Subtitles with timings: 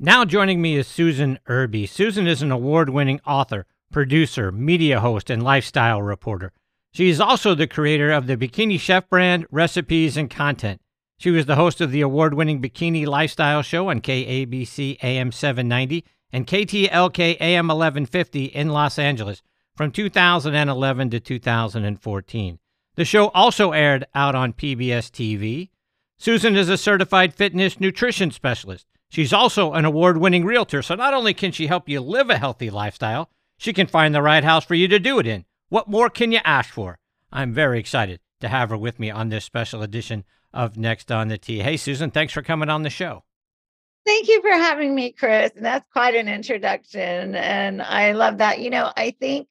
[0.00, 1.84] Now joining me is Susan Irby.
[1.86, 6.52] Susan is an award winning author, producer, media host, and lifestyle reporter.
[6.92, 10.80] She is also the creator of the Bikini Chef brand, recipes, and content.
[11.18, 16.04] She was the host of the award winning Bikini Lifestyle Show on KABC AM 790
[16.32, 19.42] and KTLK AM 1150 in Los Angeles
[19.74, 22.58] from 2011 to 2014.
[22.94, 25.70] The show also aired out on PBS TV.
[26.18, 28.86] Susan is a certified fitness nutrition specialist.
[29.10, 32.38] She's also an award winning realtor, so not only can she help you live a
[32.38, 35.44] healthy lifestyle, she can find the right house for you to do it in.
[35.68, 36.98] What more can you ask for?
[37.32, 41.28] I'm very excited to have her with me on this special edition of Next on
[41.28, 41.60] the Tee.
[41.60, 43.24] Hey, Susan, thanks for coming on the show.
[44.06, 45.52] Thank you for having me, Chris.
[45.56, 47.34] And that's quite an introduction.
[47.34, 48.60] And I love that.
[48.60, 49.48] You know, I think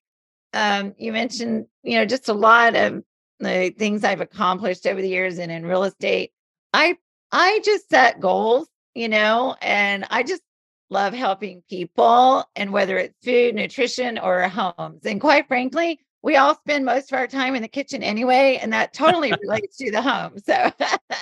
[0.53, 3.03] um, you mentioned, you know, just a lot of
[3.39, 6.31] the things I've accomplished over the years and in real estate.
[6.73, 6.97] I
[7.31, 8.67] I just set goals
[8.97, 10.41] you know, and I just
[10.89, 15.05] love helping people and whether it's food, nutrition, or homes.
[15.05, 18.73] And quite frankly, we all spend most of our time in the kitchen anyway, and
[18.73, 20.39] that totally relates to the home.
[20.39, 20.71] So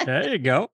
[0.06, 0.70] there you go.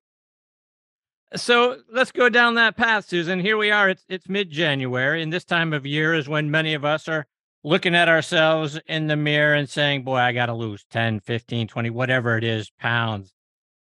[1.36, 3.40] So let's go down that path, Susan.
[3.40, 3.90] Here we are.
[3.90, 7.26] It's it's mid-January, and this time of year is when many of us are
[7.64, 11.90] looking at ourselves in the mirror and saying, Boy, I gotta lose 10, 15, 20,
[11.90, 13.34] whatever it is, pounds.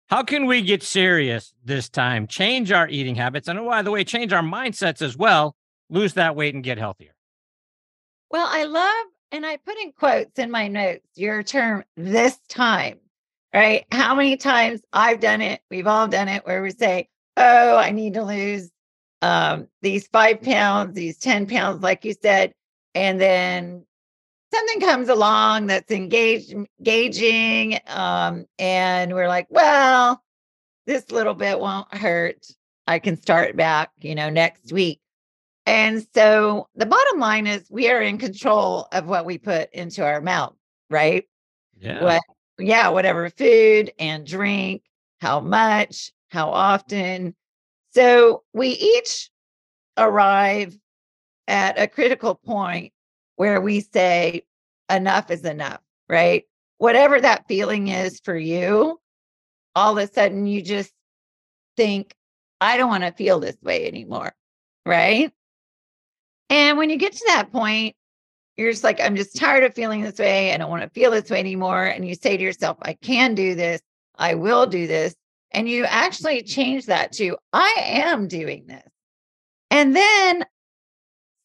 [0.10, 2.26] How can we get serious this time?
[2.26, 5.56] Change our eating habits, and oh, by the way, change our mindsets as well.
[5.92, 7.14] Lose that weight and get healthier.
[8.32, 13.00] Well, I love, and I put in quotes in my notes your term this time,
[13.54, 13.86] right?
[13.92, 17.92] How many times I've done it, we've all done it, where we say, Oh, I
[17.92, 18.70] need to lose
[19.22, 22.52] um, these five pounds, these 10 pounds, like you said.
[22.96, 23.86] And then
[24.54, 30.22] something comes along that's engaging, um, and we're like, well,
[30.86, 32.46] this little bit won't hurt.
[32.88, 35.00] I can start back, you know, next week.
[35.66, 40.04] And so the bottom line is we are in control of what we put into
[40.04, 40.56] our mouth,
[40.90, 41.26] right?
[41.80, 42.04] Yeah.
[42.04, 42.24] What,
[42.58, 44.82] yeah, whatever food and drink,
[45.22, 47.36] how much, how often.
[47.94, 49.30] So we each
[49.98, 50.76] arrive
[51.48, 52.92] at a critical point
[53.40, 54.44] where we say
[54.90, 55.80] enough is enough,
[56.10, 56.44] right?
[56.78, 59.00] Whatever that feeling is for you,
[59.76, 60.92] all of a sudden you just
[61.78, 62.14] think,
[62.60, 64.34] I don't want to feel this way anymore,
[64.86, 65.32] right?
[66.50, 67.96] And when you get to that point,
[68.58, 70.54] you're just like, I'm just tired of feeling this way.
[70.54, 71.86] I don't want to feel this way anymore.
[71.86, 73.80] And you say to yourself, I can do this.
[74.18, 75.16] I will do this.
[75.52, 78.84] And you actually change that to, I am doing this.
[79.72, 80.44] And then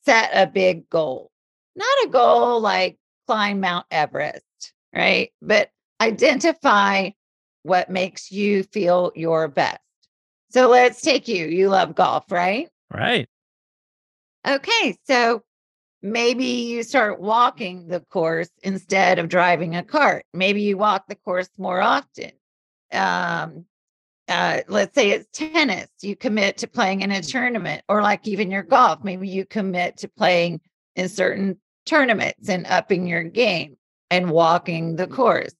[0.04, 1.30] set a big goal
[1.76, 5.30] not a goal like climb Mount Everest, right?
[5.42, 5.70] But
[6.00, 7.10] identify
[7.62, 9.80] what makes you feel your best.
[10.50, 11.46] So let's take you.
[11.46, 12.68] You love golf, right?
[12.92, 13.28] Right.
[14.46, 14.96] Okay.
[15.04, 15.42] So
[16.02, 20.26] maybe you start walking the course instead of driving a cart.
[20.34, 22.32] Maybe you walk the course more often.
[22.92, 23.64] Um,
[24.28, 28.50] uh, let's say it's tennis, you commit to playing in a tournament, or like even
[28.50, 30.60] your golf, maybe you commit to playing
[30.96, 33.76] in certain tournaments and upping your game
[34.10, 35.54] and walking the course.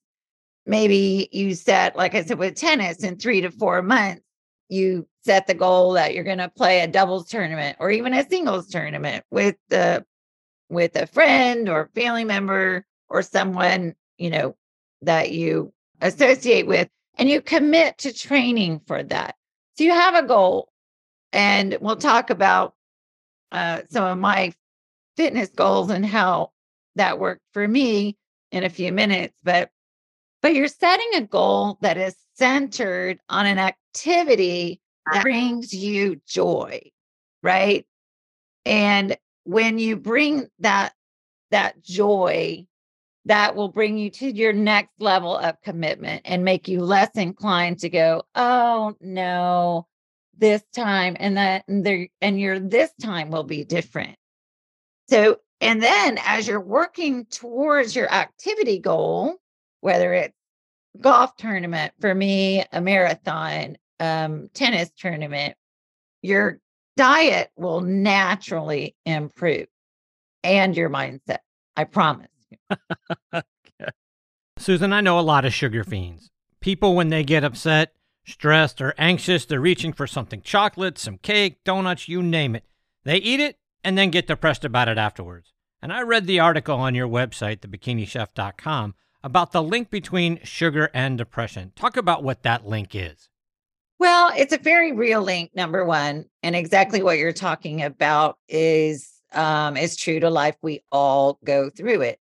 [0.66, 4.22] Maybe you set, like I said, with tennis in three to four months,
[4.68, 8.28] you set the goal that you're going to play a doubles tournament or even a
[8.28, 10.04] singles tournament with the
[10.70, 14.56] with a friend or family member or someone you know
[15.02, 19.36] that you associate with and you commit to training for that
[19.76, 20.70] so you have a goal
[21.32, 22.74] and we'll talk about
[23.52, 24.52] uh, some of my
[25.16, 26.50] fitness goals and how
[26.96, 28.16] that worked for me
[28.52, 29.70] in a few minutes but
[30.42, 34.80] but you're setting a goal that is centered on an activity
[35.12, 36.80] that brings you joy
[37.44, 37.86] right?
[38.64, 40.94] And when you bring that
[41.50, 42.66] that joy
[43.26, 47.78] that will bring you to your next level of commitment and make you less inclined
[47.78, 49.86] to go oh no
[50.36, 54.16] this time and that and there and your this time will be different
[55.08, 59.36] so, and then as you're working towards your activity goal,
[59.80, 60.34] whether it's
[61.00, 65.56] golf tournament for me, a marathon, um, tennis tournament,
[66.22, 66.60] your
[66.96, 69.66] diet will naturally improve
[70.42, 71.38] and your mindset.
[71.76, 72.28] I promise
[73.34, 73.42] okay.
[74.58, 76.30] Susan, I know a lot of sugar fiends.
[76.60, 77.92] People, when they get upset,
[78.24, 82.64] stressed, or anxious, they're reaching for something chocolate, some cake, donuts, you name it.
[83.04, 85.52] They eat it and then get depressed about it afterwards.
[85.80, 91.18] And I read the article on your website, thebikinichef.com, about the link between sugar and
[91.18, 91.72] depression.
[91.76, 93.28] Talk about what that link is.
[93.98, 96.24] Well, it's a very real link, number one.
[96.42, 100.56] And exactly what you're talking about is um, is true to life.
[100.62, 102.18] We all go through it.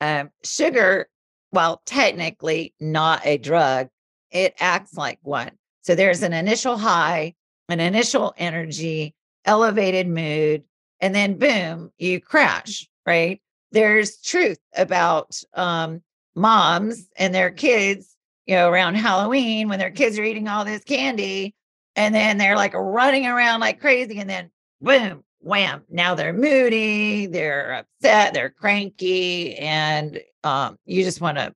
[0.00, 1.08] Um, sugar,
[1.50, 3.88] while technically not a drug,
[4.30, 5.52] it acts like one.
[5.82, 7.34] So there's an initial high,
[7.68, 10.64] an initial energy, elevated mood,
[11.02, 13.42] and then boom, you crash, right?
[13.72, 16.00] There's truth about um,
[16.34, 18.16] moms and their kids,
[18.46, 21.54] you know, around Halloween when their kids are eating all this candy
[21.96, 24.50] and then they're like running around like crazy and then
[24.80, 31.52] boom, wham, now they're moody, they're upset, they're cranky, and um, you just want to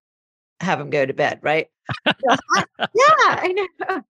[0.60, 1.68] have them go to bed, right?
[2.06, 2.16] yeah,
[3.28, 4.02] I know.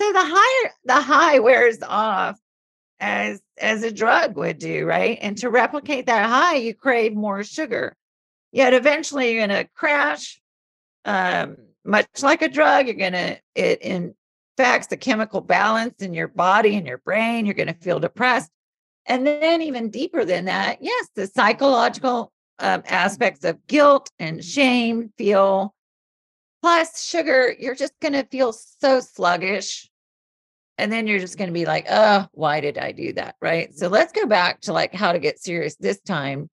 [0.00, 2.40] So the higher the high wears off
[3.00, 5.18] as as a drug would do, right?
[5.20, 7.96] And to replicate that high, you crave more sugar.
[8.52, 10.40] Yet eventually you're gonna crash.
[11.04, 16.76] Um, much like a drug, you're gonna it infects the chemical balance in your body
[16.76, 17.46] and your brain.
[17.46, 18.50] You're gonna feel depressed.
[19.06, 25.12] And then even deeper than that, yes, the psychological um, aspects of guilt and shame
[25.16, 25.74] feel
[26.62, 29.89] plus sugar, you're just going to feel so sluggish
[30.80, 33.36] and then you're just going to be like, oh, why did I do that?
[33.42, 33.74] Right.
[33.76, 36.48] So let's go back to like how to get serious this time.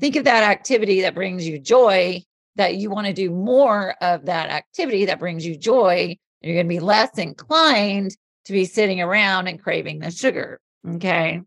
[0.00, 2.22] Think of that activity that brings you joy,
[2.56, 6.16] that you want to do more of that activity that brings you joy.
[6.42, 10.60] You're going to be less inclined to be sitting around and craving the sugar.
[10.86, 11.40] Okay.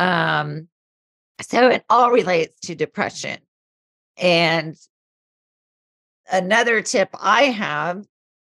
[0.00, 0.68] Um,
[1.40, 3.38] so it all relates to depression.
[4.16, 4.76] And
[6.30, 8.04] another tip I have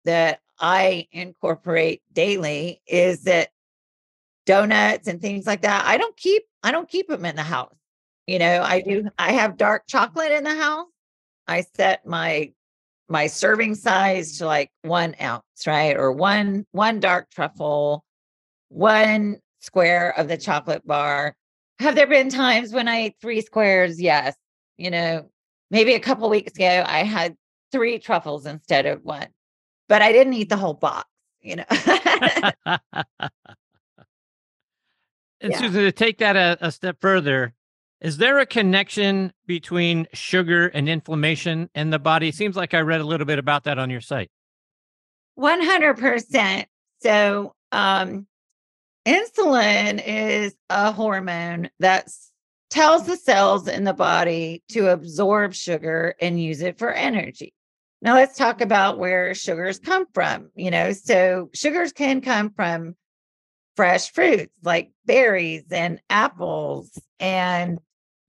[0.05, 3.49] that I incorporate daily is that
[4.45, 5.85] donuts and things like that.
[5.85, 7.75] I don't keep I don't keep them in the house.
[8.27, 9.05] You know, I mm-hmm.
[9.05, 10.87] do I have dark chocolate in the house.
[11.47, 12.51] I set my
[13.07, 15.95] my serving size to like one ounce, right?
[15.95, 18.03] Or one one dark truffle,
[18.69, 21.35] one square of the chocolate bar.
[21.79, 24.01] Have there been times when I ate three squares?
[24.01, 24.35] Yes.
[24.77, 25.29] You know,
[25.71, 27.35] maybe a couple weeks ago I had
[27.71, 29.27] three truffles instead of one
[29.89, 31.09] but I didn't eat the whole box,
[31.41, 31.65] you know.
[31.69, 32.79] and
[35.43, 35.59] yeah.
[35.59, 37.53] Susan, to take that a, a step further,
[37.99, 42.31] is there a connection between sugar and inflammation in the body?
[42.31, 44.31] Seems like I read a little bit about that on your site.
[45.37, 46.65] 100%.
[47.01, 48.27] So, um,
[49.05, 52.09] insulin is a hormone that
[52.69, 57.53] tells the cells in the body to absorb sugar and use it for energy.
[58.01, 60.51] Now let's talk about where sugars come from.
[60.55, 62.95] You know, so sugars can come from
[63.75, 67.79] fresh fruits like berries and apples and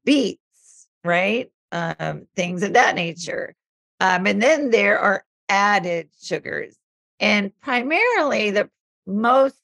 [0.04, 1.50] beets, right?
[1.72, 3.54] Um, things of that nature.
[4.00, 6.76] Um, and then there are added sugars.
[7.20, 8.70] And primarily the
[9.06, 9.56] most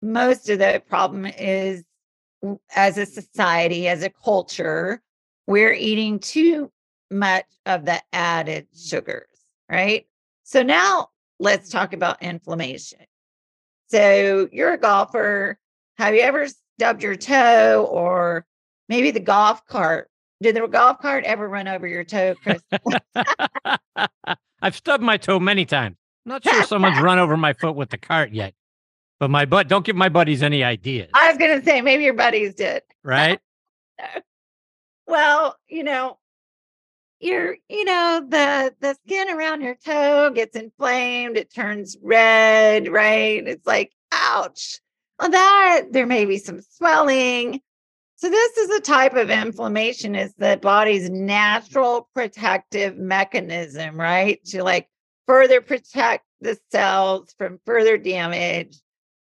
[0.00, 1.82] most of the problem is
[2.76, 5.00] as a society, as a culture,
[5.46, 6.70] we're eating too
[7.10, 9.28] much of the added sugars,
[9.70, 10.06] right?
[10.42, 11.08] So now
[11.38, 13.00] let's talk about inflammation.
[13.88, 15.58] So you're a golfer.
[15.98, 16.46] Have you ever
[16.76, 18.46] stubbed your toe or
[18.88, 20.10] maybe the golf cart?
[20.42, 22.62] Did the golf cart ever run over your toe, Chris?
[24.60, 25.96] I've stubbed my toe many times.
[26.26, 28.54] I'm not sure someone's run over my foot with the cart yet.
[29.20, 31.08] But my butt, don't give my buddies any ideas.
[31.14, 32.82] I was going to say, maybe your buddies did.
[33.02, 33.38] Right?
[35.06, 36.18] well, you know,
[37.24, 43.46] your you know the the skin around your toe gets inflamed it turns red right?
[43.46, 44.80] It's like ouch.
[45.18, 47.60] Well that there may be some swelling.
[48.16, 54.44] So this is a type of inflammation is the body's natural protective mechanism right?
[54.46, 54.88] To like
[55.26, 58.78] further protect the cells from further damage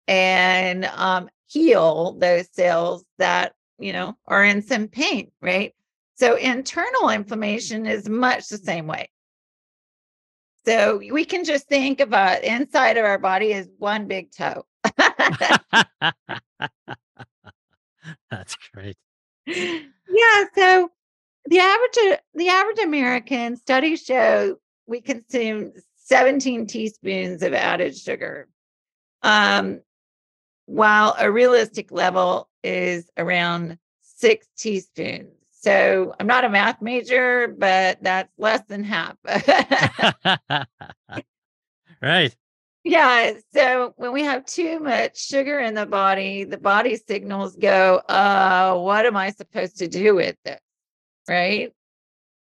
[0.07, 5.73] and um, heal those cells that you know are in some pain right
[6.21, 9.09] so internal inflammation is much the same way.
[10.67, 14.63] So we can just think of uh, inside of our body as one big toe.
[18.29, 18.97] That's great.
[19.47, 20.45] Yeah.
[20.53, 20.91] So
[21.45, 28.47] the average the average American studies show we consume 17 teaspoons of added sugar.
[29.23, 29.81] Um,
[30.67, 35.40] while a realistic level is around six teaspoons.
[35.61, 39.15] So I'm not a math major, but that's less than half.
[42.01, 42.35] right.
[42.83, 43.33] Yeah.
[43.53, 48.75] So when we have too much sugar in the body, the body signals go, uh,
[48.79, 50.59] what am I supposed to do with this?
[51.29, 51.71] Right.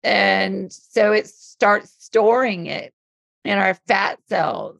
[0.03, 2.94] And so it starts storing it
[3.44, 4.80] in our fat cells.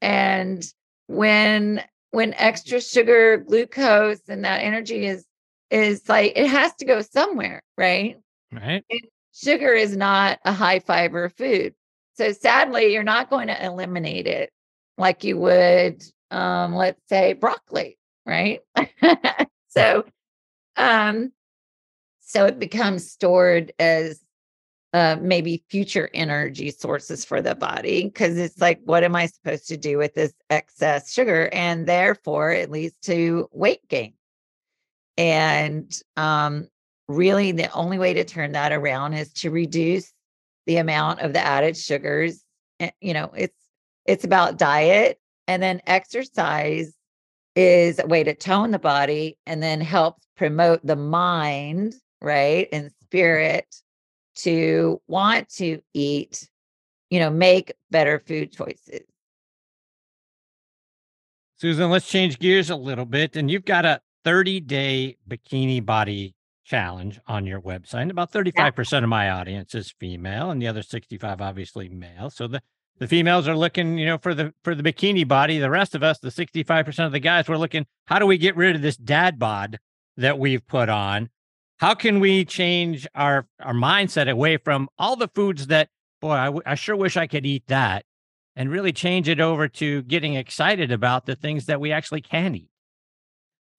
[0.00, 0.64] And
[1.08, 5.26] when when extra sugar, glucose, and that energy is
[5.70, 8.16] is like it has to go somewhere, right?
[8.52, 8.84] Right.
[8.88, 9.00] And
[9.32, 11.74] sugar is not a high fiber food.
[12.14, 14.50] So sadly, you're not going to eliminate it
[14.96, 18.60] like you would um, let's say broccoli, right?
[19.68, 20.04] so
[20.76, 21.32] um
[22.20, 24.20] so it becomes stored as
[24.92, 29.68] uh, maybe future energy sources for the body because it's like, what am I supposed
[29.68, 31.50] to do with this excess sugar?
[31.52, 34.14] And therefore, it leads to weight gain.
[35.18, 36.68] And um,
[37.08, 40.12] really, the only way to turn that around is to reduce
[40.66, 42.42] the amount of the added sugars.
[43.00, 43.56] You know, it's
[44.04, 45.18] it's about diet,
[45.48, 46.92] and then exercise
[47.54, 52.90] is a way to tone the body, and then helps promote the mind, right, and
[53.02, 53.66] spirit
[54.36, 56.46] to want to eat,
[57.08, 59.00] you know, make better food choices.
[61.58, 63.34] Susan, let's change gears a little bit.
[63.34, 68.02] And you've got a 30 day bikini body challenge on your website.
[68.02, 72.28] And about 35% of my audience is female and the other 65 obviously male.
[72.28, 72.60] So the
[72.98, 75.58] the females are looking, you know, for the for the bikini body.
[75.58, 78.56] The rest of us, the 65% of the guys, we're looking, how do we get
[78.56, 79.78] rid of this dad bod
[80.16, 81.30] that we've put on?
[81.78, 85.88] how can we change our our mindset away from all the foods that
[86.20, 88.04] boy I, w- I sure wish i could eat that
[88.54, 92.54] and really change it over to getting excited about the things that we actually can
[92.54, 92.70] eat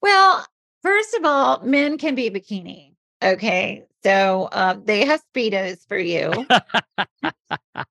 [0.01, 0.45] well
[0.81, 6.31] first of all men can be bikini okay so um, they have speedos for you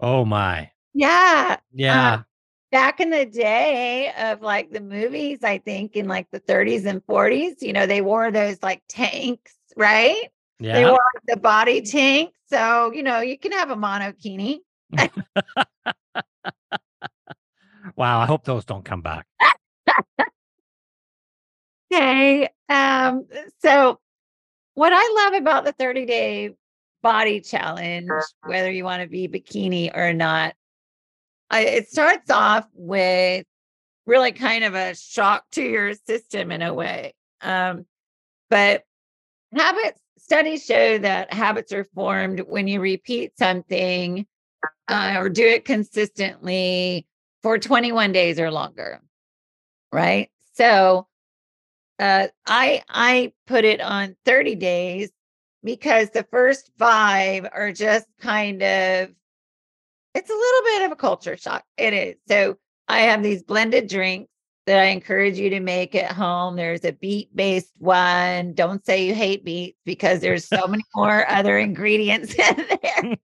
[0.00, 2.24] oh my yeah yeah um,
[2.70, 7.04] back in the day of like the movies, I think in like the 30s and
[7.06, 10.28] 40s, you know, they wore those like tanks, right?
[10.58, 10.74] Yeah.
[10.74, 12.32] They wore the body tank.
[12.48, 14.58] So, you know, you can have a monokini.
[17.96, 18.20] wow.
[18.20, 19.26] I hope those don't come back.
[21.92, 22.48] Okay.
[22.68, 23.26] Um,
[23.60, 23.98] so
[24.74, 26.54] what I love about the 30 day
[27.02, 28.10] body challenge,
[28.44, 30.54] whether you want to be bikini or not,
[31.50, 33.44] I, it starts off with
[34.06, 37.14] really kind of a shock to your system in a way.
[37.40, 37.86] Um,
[38.48, 38.84] but
[39.54, 44.26] habits studies show that habits are formed when you repeat something
[44.88, 47.06] uh, or do it consistently
[47.42, 49.00] for 21 days or longer.
[49.92, 50.30] Right.
[50.54, 51.08] So
[52.00, 55.10] uh, I I put it on 30 days
[55.62, 59.10] because the first five are just kind of
[60.14, 61.64] it's a little bit of a culture shock.
[61.76, 62.16] It is.
[62.26, 62.56] So
[62.88, 64.30] I have these blended drinks
[64.66, 66.56] that I encourage you to make at home.
[66.56, 68.54] There's a beet based one.
[68.54, 73.16] Don't say you hate beets because there's so many more other ingredients in there.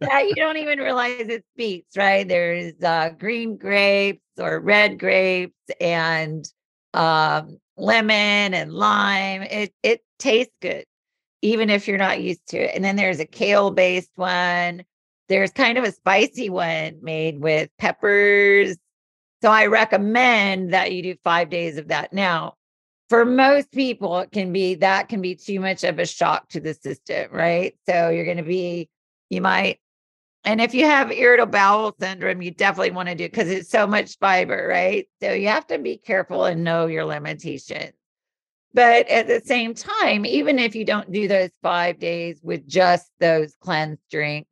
[0.00, 2.26] that you don't even realize it's beets, right?
[2.26, 6.46] There's uh, green grapes or red grapes and
[6.96, 9.42] um, lemon and lime.
[9.42, 10.84] It it tastes good,
[11.42, 12.72] even if you're not used to it.
[12.74, 14.84] And then there's a kale based one.
[15.28, 18.76] There's kind of a spicy one made with peppers.
[19.42, 22.12] So I recommend that you do five days of that.
[22.12, 22.54] Now,
[23.08, 26.60] for most people, it can be that can be too much of a shock to
[26.60, 27.76] the system, right?
[27.88, 28.88] So you're going to be,
[29.30, 29.78] you might,
[30.46, 33.84] and if you have irritable bowel syndrome, you definitely want to do because it's so
[33.84, 35.08] much fiber, right?
[35.20, 37.92] So you have to be careful and know your limitations.
[38.72, 43.10] But at the same time, even if you don't do those five days with just
[43.18, 44.48] those cleanse drinks,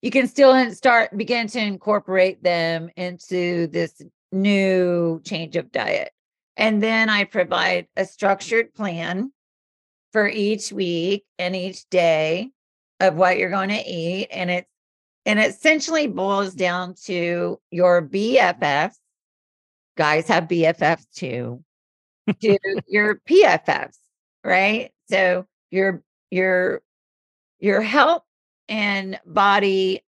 [0.00, 4.00] you can still start begin to incorporate them into this
[4.32, 6.10] new change of diet.
[6.56, 9.30] And then I provide a structured plan
[10.12, 12.50] for each week and each day
[13.00, 14.28] of what you're going to eat.
[14.30, 14.69] And it's
[15.26, 18.94] and it essentially boils down to your BFFs.
[19.96, 21.62] Guys have BFFs too.
[22.40, 23.96] to your PFFs,
[24.44, 24.90] right?
[25.08, 26.82] So your your
[27.58, 28.22] your health
[28.68, 30.02] and body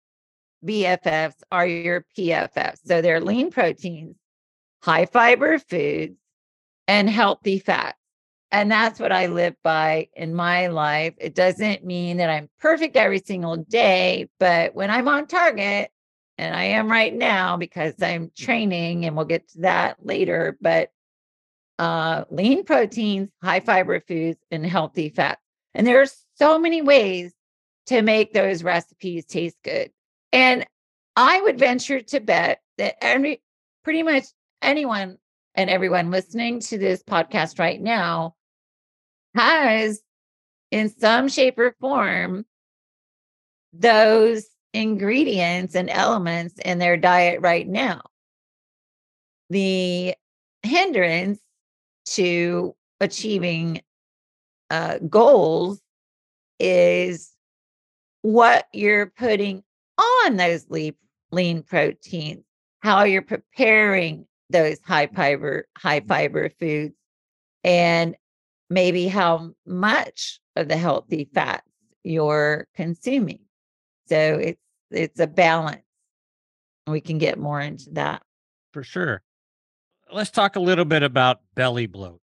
[0.64, 2.78] BFFs are your PFFs.
[2.86, 4.16] So they're lean proteins,
[4.82, 6.16] high fiber foods,
[6.88, 7.98] and healthy fats.
[8.52, 11.14] And that's what I live by in my life.
[11.16, 15.90] It doesn't mean that I'm perfect every single day, but when I'm on target,
[16.36, 20.90] and I am right now because I'm training, and we'll get to that later, but
[21.78, 25.40] uh, lean proteins, high fiber foods, and healthy fats.
[25.74, 27.32] And there are so many ways
[27.86, 29.90] to make those recipes taste good.
[30.32, 30.66] And
[31.16, 33.42] I would venture to bet that every
[33.82, 34.24] pretty much
[34.60, 35.18] anyone
[35.54, 38.34] and everyone listening to this podcast right now
[39.34, 40.00] has
[40.70, 42.44] in some shape or form
[43.72, 48.00] those ingredients and elements in their diet right now.
[49.50, 50.14] The
[50.62, 51.40] hindrance
[52.06, 53.82] to achieving
[54.70, 55.80] uh, goals
[56.58, 57.32] is
[58.22, 59.62] what you're putting
[59.98, 60.94] on those lean,
[61.30, 62.44] lean proteins,
[62.80, 66.94] how you're preparing those high fiber high fiber foods,
[67.64, 68.16] and
[68.72, 71.68] maybe how much of the healthy fats
[72.02, 73.40] you're consuming.
[74.06, 74.60] So it's
[74.90, 75.82] it's a balance.
[76.86, 78.22] We can get more into that.
[78.72, 79.22] For sure.
[80.12, 82.20] Let's talk a little bit about belly bloat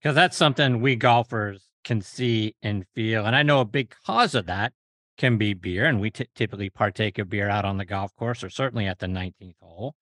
[0.00, 3.26] because that's something we golfers can see and feel.
[3.26, 4.72] And I know a big cause of that
[5.18, 8.44] can be beer, and we t- typically partake of beer out on the golf course
[8.44, 9.94] or certainly at the 19th hole.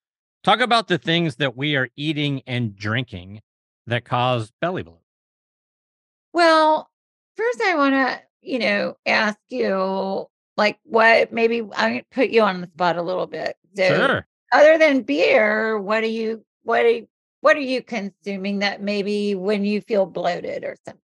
[0.45, 3.41] Talk about the things that we are eating and drinking
[3.87, 5.01] that cause belly bloat.
[6.37, 6.91] Well,
[7.35, 10.27] first, I want to, you know, ask you
[10.59, 13.57] like what maybe I'm going to put you on the spot a little bit.
[13.75, 14.27] So, Sure.
[14.53, 17.09] other than beer, what are you, what are, you-
[17.41, 21.03] what are you consuming that maybe when you feel bloated or something?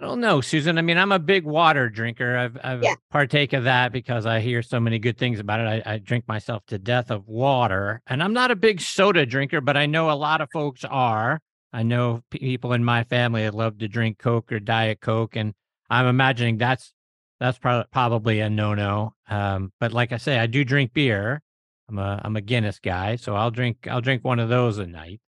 [0.00, 0.76] I don't know, Susan.
[0.76, 2.36] I mean, I'm a big water drinker.
[2.36, 2.96] I've I've Yeah.
[3.10, 5.82] partake of that because I hear so many good things about it.
[5.86, 9.62] I, I drink myself to death of water, and I'm not a big soda drinker,
[9.62, 11.40] but I know a lot of folks are.
[11.72, 15.54] I know people in my family that love to drink Coke or Diet Coke, and
[15.88, 16.92] I'm imagining that's
[17.40, 19.14] that's prob- probably a no-no.
[19.28, 21.42] Um, but like I say, I do drink beer.
[21.88, 24.86] I'm a I'm a Guinness guy, so I'll drink I'll drink one of those a
[24.86, 25.20] night.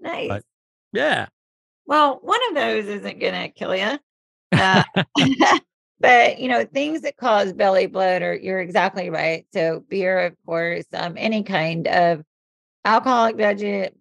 [0.00, 0.28] Nice.
[0.28, 0.44] But,
[0.92, 1.26] Yeah.
[1.86, 3.98] Well, one of those isn't going to kill you.
[4.52, 4.84] Uh,
[6.00, 9.44] but you know, things that cause belly bloat are you're exactly right.
[9.52, 12.24] So beer, of course, um, any kind of
[12.84, 13.36] alcoholic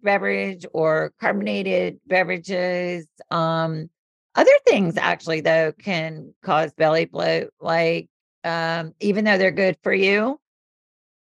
[0.01, 3.07] beverage, or carbonated beverages.
[3.31, 3.89] Um,
[4.35, 8.07] other things actually though can cause belly bloat, like
[8.43, 10.39] um, even though they're good for you,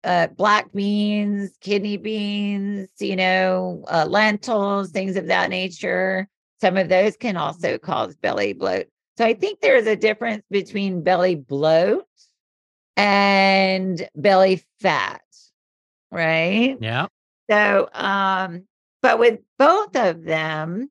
[0.04, 6.28] uh, black beans, kidney beans, you know, uh, lentils, things of that nature.
[6.60, 8.88] Some of those can also cause belly bloat.
[9.18, 12.06] So I think there's a difference between belly bloat
[12.98, 15.22] and belly fat,
[16.12, 16.78] right?
[16.80, 17.08] Yeah.
[17.50, 18.64] So, um,
[19.02, 20.90] but with both of them,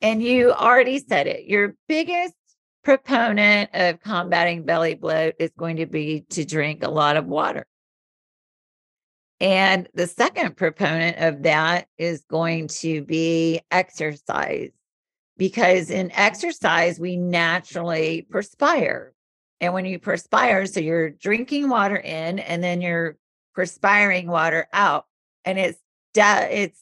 [0.00, 2.34] and you already said it, your biggest
[2.82, 7.66] proponent of combating belly bloat is going to be to drink a lot of water.
[9.40, 14.70] And the second proponent of that is going to be exercise,
[15.36, 19.12] because in exercise, we naturally perspire.
[19.60, 23.16] And when you perspire, so you're drinking water in and then you're
[23.54, 25.06] perspiring water out.
[25.44, 25.78] And it's
[26.14, 26.80] it's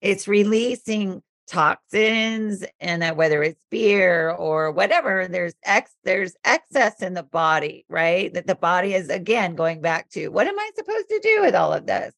[0.00, 7.14] it's releasing toxins and that whether it's beer or whatever there's ex there's excess in
[7.14, 8.32] the body right?
[8.34, 11.54] That the body is again going back to what am i supposed to do with
[11.54, 12.14] all of this?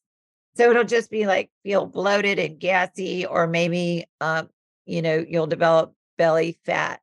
[0.57, 4.49] So it'll just be like feel bloated and gassy or maybe um
[4.85, 6.99] you know you'll develop belly fat.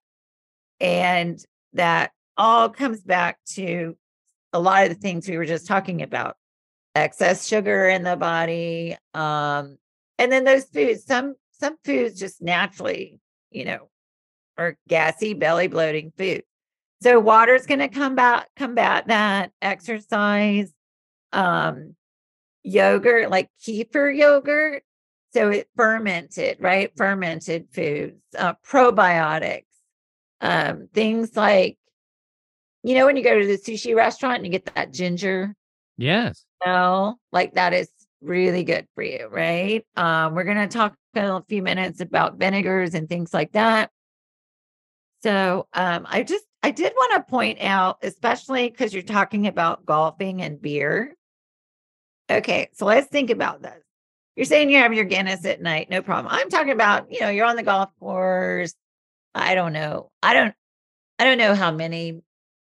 [0.80, 3.96] And that all comes back to
[4.52, 6.36] a lot of the things we were just talking about
[6.94, 9.76] excess sugar in the body um
[10.18, 13.20] and then those foods some some foods just naturally
[13.50, 13.88] you know
[14.56, 16.42] are gassy belly bloating food
[17.02, 20.72] so water's going to combat combat that exercise
[21.32, 21.94] um
[22.64, 24.82] yogurt like kefir yogurt
[25.32, 29.64] so it fermented right fermented foods uh, probiotics
[30.40, 31.76] um things like
[32.82, 35.54] you know when you go to the sushi restaurant and you get that ginger
[35.98, 36.44] Yes.
[36.62, 37.90] Smell like that is
[38.20, 39.84] really good for you, right?
[39.96, 43.90] Um, we're going to talk a few minutes about vinegars and things like that.
[45.22, 49.84] So, um, I just I did want to point out, especially because you're talking about
[49.84, 51.14] golfing and beer.
[52.30, 53.82] Okay, so let's think about this.
[54.36, 56.32] You're saying you have your Guinness at night, no problem.
[56.32, 58.74] I'm talking about, you know, you're on the golf course.
[59.34, 60.10] I don't know.
[60.22, 60.54] I don't
[61.18, 62.20] I don't know how many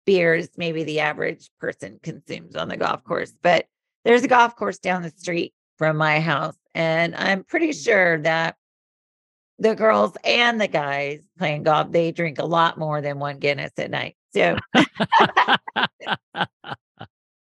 [0.09, 3.67] beers maybe the average person consumes on the golf course, but
[4.07, 6.57] there's a golf course down the street from my house.
[6.75, 7.85] And I'm pretty mm.
[7.85, 8.57] sure that
[9.59, 13.73] the girls and the guys playing golf, they drink a lot more than one Guinness
[13.77, 14.17] at night.
[14.33, 14.57] So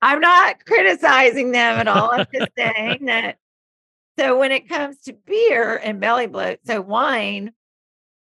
[0.01, 2.13] I'm not criticizing them at all.
[2.13, 3.37] I'm just saying that.
[4.19, 7.53] So when it comes to beer and belly bloat, so wine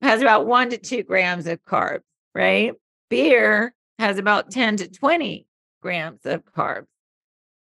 [0.00, 2.72] has about one to two grams of carbs, right?
[3.10, 5.46] Beer has about 10 to 20
[5.80, 6.86] grams of carbs.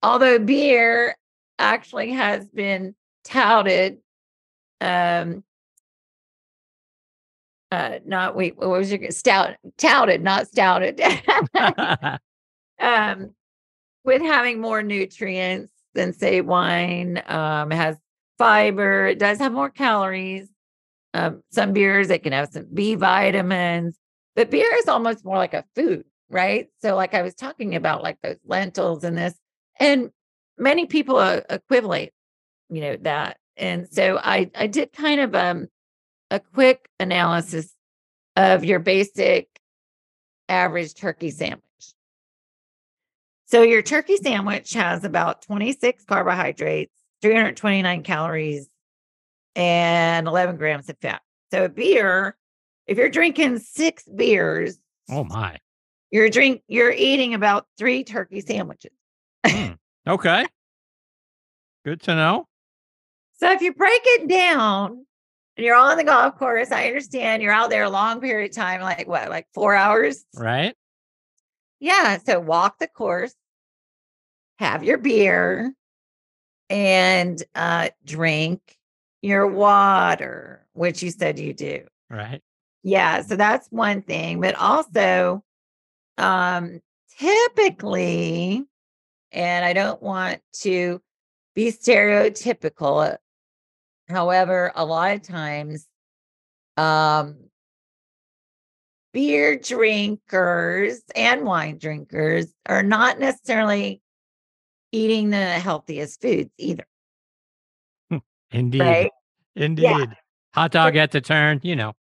[0.03, 1.15] Although beer
[1.59, 3.99] actually has been touted,
[4.81, 5.45] um,
[7.71, 11.01] uh, not wait, what was your stout touted, not stouted,
[12.81, 13.35] um,
[14.05, 17.23] with having more nutrients than say wine.
[17.27, 17.97] Um, has
[18.39, 19.07] fiber.
[19.09, 20.49] It does have more calories.
[21.13, 23.99] Um, some beers it can have some B vitamins,
[24.37, 26.69] but beer is almost more like a food, right?
[26.81, 29.35] So, like I was talking about, like those lentils and this,
[29.79, 30.11] and
[30.57, 32.11] many people uh, equivalent,
[32.71, 33.37] you know, that.
[33.57, 35.69] And so I I did kind of um
[36.31, 37.75] a quick analysis
[38.37, 39.49] of your basic
[40.49, 41.61] average turkey sandwich.
[43.47, 48.69] So your turkey sandwich has about 26 carbohydrates, 329 calories,
[49.57, 51.21] and 11 grams of fat.
[51.53, 52.37] So a beer,
[52.87, 54.79] if you're drinking six beers,
[55.11, 55.59] Oh my.
[56.11, 58.93] You're drink you're eating about three turkey sandwiches.
[59.47, 59.73] Hmm.
[60.07, 60.47] Okay.
[61.85, 62.47] Good to know.
[63.39, 65.07] So if you break it down
[65.57, 68.57] and you're on the golf course, I understand you're out there a long period of
[68.57, 70.25] time, like what, like four hours?
[70.37, 70.75] Right?
[71.79, 72.19] Yeah.
[72.19, 73.35] So walk the course,
[74.59, 75.73] have your beer,
[76.69, 78.77] and uh, drink
[79.23, 81.85] your water, which you said you do.
[82.11, 82.43] Right.
[82.83, 83.23] Yeah.
[83.23, 84.41] So that's one thing.
[84.41, 85.43] But also,
[86.21, 86.81] um,
[87.19, 88.65] typically,
[89.33, 91.01] and I don't want to
[91.55, 93.17] be stereotypical.
[94.09, 95.87] However, a lot of times,
[96.77, 97.37] um,
[99.13, 104.01] beer drinkers and wine drinkers are not necessarily
[104.93, 106.85] eating the healthiest foods either,
[108.51, 108.81] Indeed.
[108.81, 109.11] right?
[109.57, 110.11] Indeed.
[110.55, 111.93] Hot dog at the turn, you know.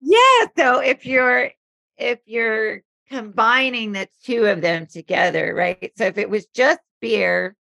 [0.00, 0.46] Yeah.
[0.56, 1.50] So if you're
[1.96, 5.92] if you're combining the two of them together, right?
[5.96, 7.56] So if it was just beer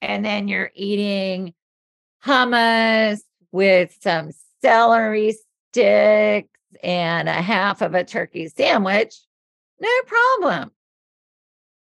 [0.00, 1.54] and then you're eating
[2.24, 3.20] hummus
[3.52, 5.36] with some celery
[5.70, 6.48] sticks
[6.82, 9.14] and a half of a turkey sandwich,
[9.80, 10.70] no problem.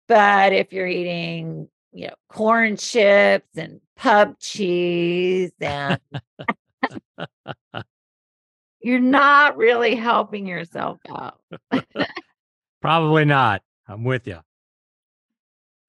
[0.08, 6.00] But if you're eating, you know, corn chips and pub cheese and
[8.80, 11.40] you're not really helping yourself out.
[12.80, 13.62] Probably not.
[13.86, 14.40] I'm with you.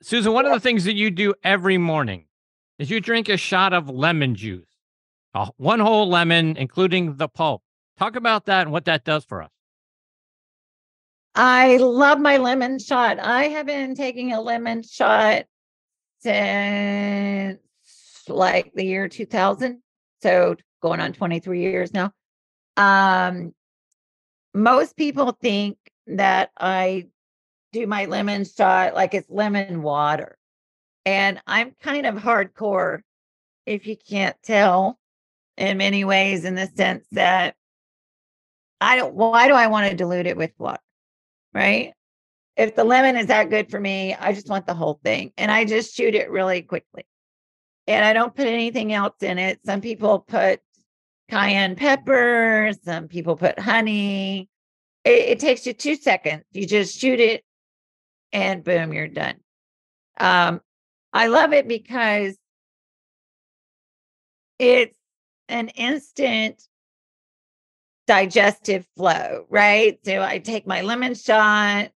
[0.01, 2.25] Susan, one of the things that you do every morning
[2.79, 4.67] is you drink a shot of lemon juice,
[5.33, 7.61] a- one whole lemon, including the pulp.
[7.97, 9.51] Talk about that and what that does for us.
[11.35, 13.19] I love my lemon shot.
[13.19, 15.45] I have been taking a lemon shot
[16.19, 17.59] since
[18.27, 19.81] like the year 2000.
[20.21, 22.11] So going on 23 years now.
[22.75, 23.53] Um
[24.53, 25.77] most people think
[26.17, 27.07] that I
[27.71, 30.37] do my lemon shot like it's lemon water.
[31.05, 33.01] And I'm kind of hardcore
[33.65, 34.99] if you can't tell
[35.57, 37.55] in many ways in the sense that
[38.79, 40.79] I don't why do I want to dilute it with water?
[41.53, 41.93] Right?
[42.57, 45.31] If the lemon is that good for me, I just want the whole thing.
[45.37, 47.05] And I just shoot it really quickly.
[47.87, 49.59] And I don't put anything else in it.
[49.65, 50.61] Some people put
[51.29, 54.49] cayenne pepper, some people put honey.
[55.03, 56.43] It, it takes you two seconds.
[56.51, 57.43] You just shoot it
[58.31, 59.35] and boom, you're done.
[60.19, 60.61] Um,
[61.13, 62.37] I love it because
[64.59, 64.95] it's
[65.49, 66.61] an instant
[68.07, 69.99] digestive flow, right?
[70.05, 71.89] So I take my lemon shot.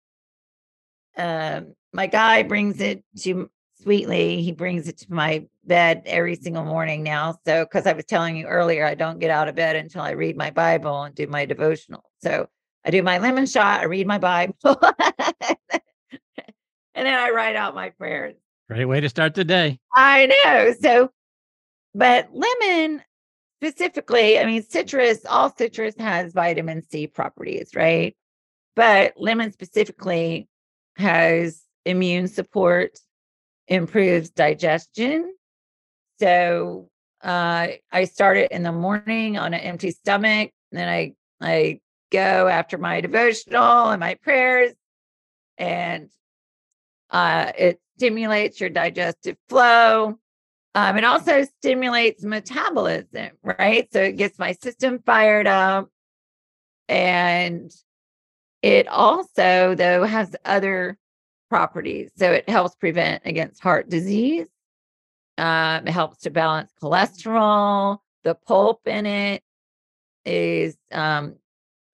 [1.17, 3.49] Um, my guy brings it to
[3.81, 4.41] sweetly.
[4.41, 7.37] He brings it to my bed every single morning now.
[7.45, 10.11] So, because I was telling you earlier, I don't get out of bed until I
[10.11, 12.03] read my Bible and do my devotional.
[12.21, 12.47] So
[12.85, 14.77] I do my lemon shot, I read my Bible, and
[16.93, 18.35] then I write out my prayers.
[18.69, 19.79] Great way to start the day.
[19.95, 20.73] I know.
[20.79, 21.09] So,
[21.95, 23.01] but lemon
[23.59, 28.15] specifically, I mean, citrus, all citrus has vitamin C properties, right?
[28.75, 30.47] But lemon specifically
[30.97, 32.99] has immune support,
[33.67, 35.33] improves digestion.
[36.19, 36.89] So,
[37.23, 40.51] uh, I start it in the morning on an empty stomach.
[40.71, 41.79] And Then I, I
[42.15, 44.73] go after my devotional and my prayers,
[45.57, 46.09] and
[47.09, 50.17] uh, it stimulates your digestive flow.
[50.73, 53.87] Um, it also stimulates metabolism, right?
[53.93, 55.89] So it gets my system fired up.
[56.89, 57.71] And
[58.61, 60.97] it also, though, has other
[61.49, 62.11] properties.
[62.17, 64.47] So it helps prevent against heart disease.
[65.37, 67.99] Um, it helps to balance cholesterol.
[68.23, 69.43] The pulp in it
[70.25, 71.35] is um,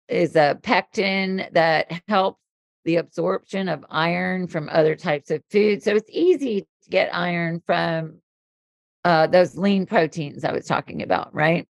[0.08, 2.40] is a pectin that helps
[2.84, 5.82] the absorption of iron from other types of food.
[5.82, 8.20] So it's easy to get iron from
[9.04, 11.68] uh, those lean proteins I was talking about, right?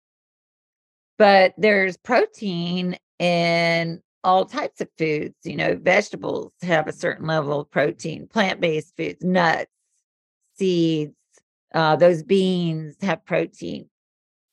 [1.18, 5.36] But there's protein in all types of foods.
[5.44, 9.72] You know, vegetables have a certain level of protein, plant based foods, nuts,
[10.56, 11.14] seeds.
[11.74, 13.90] Uh, those beans have protein.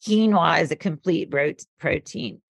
[0.06, 1.30] Quinoa is a complete
[1.78, 2.40] protein.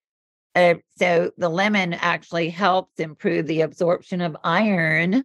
[0.54, 5.24] Uh, so the lemon actually helps improve the absorption of iron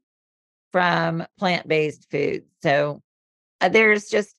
[0.72, 2.46] from plant based foods.
[2.62, 3.02] So
[3.62, 4.36] uh, there's just,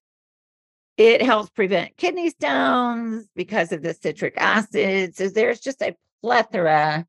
[0.96, 5.16] it helps prevent kidney stones because of the citric acid.
[5.16, 7.06] So there's just a plethora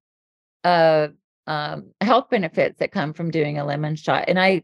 [0.63, 1.13] of
[1.45, 4.25] um, health benefits that come from doing a lemon shot.
[4.27, 4.63] And I,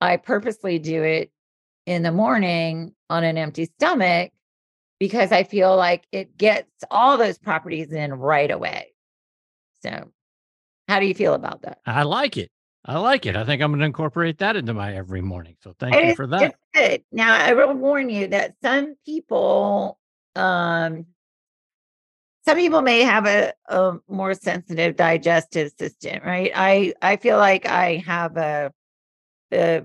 [0.00, 1.30] I purposely do it
[1.86, 4.32] in the morning on an empty stomach
[5.04, 8.94] because I feel like it gets all those properties in right away.
[9.82, 10.10] So,
[10.88, 11.80] how do you feel about that?
[11.84, 12.50] I like it.
[12.86, 13.36] I like it.
[13.36, 15.56] I think I'm going to incorporate that into my every morning.
[15.62, 16.54] So, thank you for that.
[16.72, 17.04] good.
[17.12, 19.98] Now, I will warn you that some people,
[20.36, 21.04] um,
[22.46, 26.50] some people may have a, a more sensitive digestive system, right?
[26.54, 28.72] I I feel like I have a
[29.52, 29.82] a,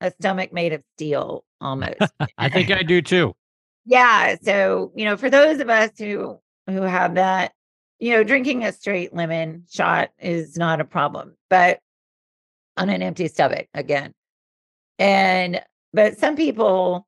[0.00, 2.00] a stomach made of steel almost.
[2.38, 3.34] I think I do too.
[3.84, 4.36] Yeah.
[4.42, 7.52] So, you know, for those of us who who have that,
[7.98, 11.80] you know, drinking a straight lemon shot is not a problem, but
[12.76, 14.12] on an empty stomach again.
[14.98, 15.60] And
[15.92, 17.06] but some people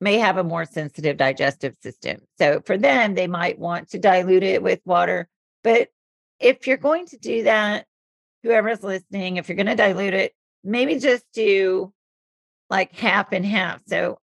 [0.00, 2.20] may have a more sensitive digestive system.
[2.38, 5.28] So for them, they might want to dilute it with water.
[5.62, 5.88] But
[6.40, 7.86] if you're going to do that,
[8.42, 11.92] whoever's listening, if you're going to dilute it, maybe just do
[12.68, 13.80] like half and half.
[13.86, 14.18] So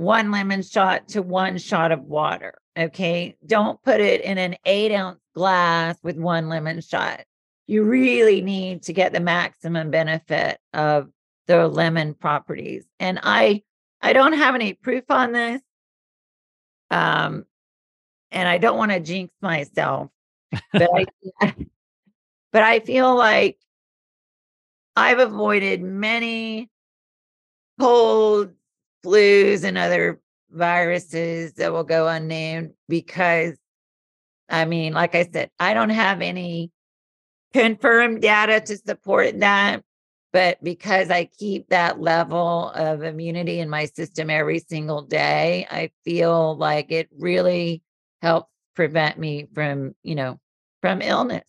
[0.00, 2.54] one lemon shot to one shot of water.
[2.76, 3.36] Okay.
[3.44, 7.24] Don't put it in an eight ounce glass with one lemon shot.
[7.66, 11.10] You really need to get the maximum benefit of
[11.48, 12.86] the lemon properties.
[12.98, 13.62] And I
[14.00, 15.60] I don't have any proof on this.
[16.90, 17.44] Um
[18.30, 20.08] and I don't want to jinx myself.
[20.72, 21.06] But I
[22.52, 23.58] but I feel like
[24.96, 26.70] I've avoided many
[27.78, 28.54] colds
[29.04, 33.56] flus and other viruses that will go unnamed because
[34.48, 36.72] I mean, like I said, I don't have any
[37.52, 39.82] confirmed data to support that.
[40.32, 45.90] But because I keep that level of immunity in my system every single day, I
[46.04, 47.82] feel like it really
[48.22, 50.38] helps prevent me from, you know,
[50.82, 51.42] from illness.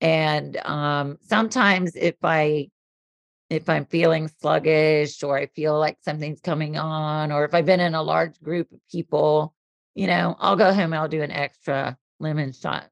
[0.00, 2.70] And um, sometimes if I
[3.50, 7.80] if I'm feeling sluggish or I feel like something's coming on, or if I've been
[7.80, 9.54] in a large group of people,
[9.94, 12.88] you know, I'll go home, I'll do an extra lemon shot.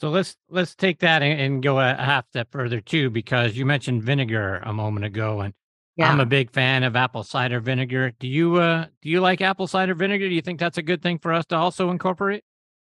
[0.00, 3.64] So let's let's take that and, and go a half step further too, because you
[3.64, 5.54] mentioned vinegar a moment ago, and
[5.96, 6.10] yeah.
[6.10, 8.12] I'm a big fan of apple cider vinegar.
[8.18, 10.28] Do you uh do you like apple cider vinegar?
[10.28, 12.44] Do you think that's a good thing for us to also incorporate?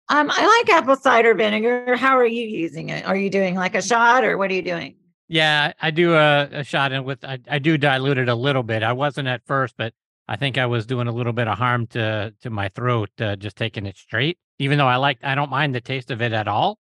[0.10, 1.96] Um, I like apple cider vinegar.
[1.96, 3.06] How are you using it?
[3.06, 4.96] Are you doing like a shot or what are you doing?
[5.30, 8.63] Yeah, I do a, a shot in with I, I do dilute it a little
[8.63, 8.82] bit.
[8.82, 9.94] I wasn't at first, but
[10.28, 13.36] I think I was doing a little bit of harm to to my throat uh,
[13.36, 14.39] just taking it straight.
[14.58, 16.80] Even though I like I don't mind the taste of it at all.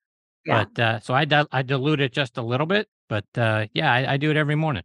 [0.45, 0.65] Yeah.
[0.65, 3.93] But uh, so I di- I dilute it just a little bit, but uh, yeah,
[3.93, 4.83] I, I do it every morning.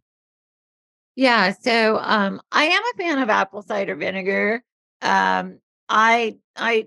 [1.16, 4.62] Yeah, so um, I am a fan of apple cider vinegar.
[5.02, 6.86] Um, I I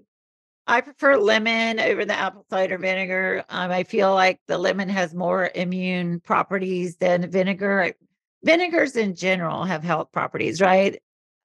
[0.71, 3.43] I prefer lemon over the apple cider vinegar.
[3.49, 7.93] Um, I feel like the lemon has more immune properties than vinegar.
[8.41, 10.97] Vinegars in general have health properties, right?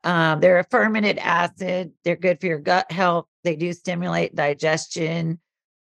[0.04, 1.90] Um, they're a fermented acid.
[2.04, 3.26] They're good for your gut health.
[3.42, 5.40] They do stimulate digestion.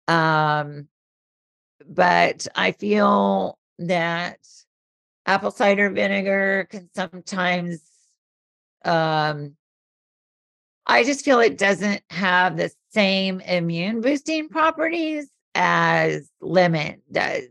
[0.07, 0.87] Um,
[1.85, 4.39] but I feel that
[5.25, 7.81] apple cider vinegar can sometimes
[8.85, 9.57] um,
[10.87, 17.45] I just feel it doesn't have the same immune boosting properties as lemon does.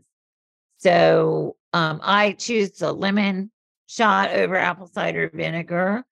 [0.77, 3.51] So um, I choose the lemon
[3.87, 6.03] shot over apple cider vinegar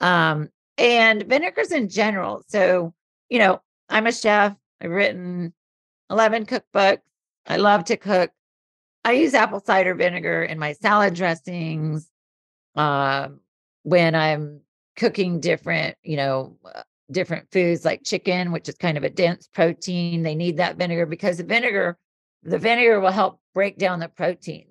[0.00, 2.42] um, and vinegars in general.
[2.48, 2.94] So,
[3.28, 4.56] you know, I'm a chef.
[4.80, 5.52] I've written
[6.10, 7.02] 11 cookbooks.
[7.46, 8.30] I love to cook.
[9.04, 12.08] I use apple cider vinegar in my salad dressings.
[12.76, 13.28] Uh,
[13.82, 14.60] when I'm
[15.00, 19.48] cooking different, you know, uh, different foods like chicken, which is kind of a dense
[19.48, 20.22] protein.
[20.22, 21.98] They need that vinegar because the vinegar,
[22.42, 24.66] the vinegar will help break down the protein.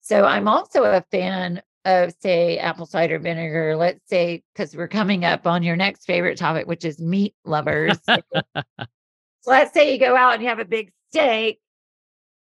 [0.00, 3.76] So I'm also a fan of say apple cider vinegar.
[3.76, 7.96] Let's say because we're coming up on your next favorite topic, which is meat lovers.
[8.08, 8.22] so
[9.46, 11.60] let's say you go out and you have a big steak.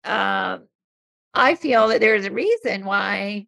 [0.02, 0.66] Um,
[1.34, 3.46] I feel that there's a reason why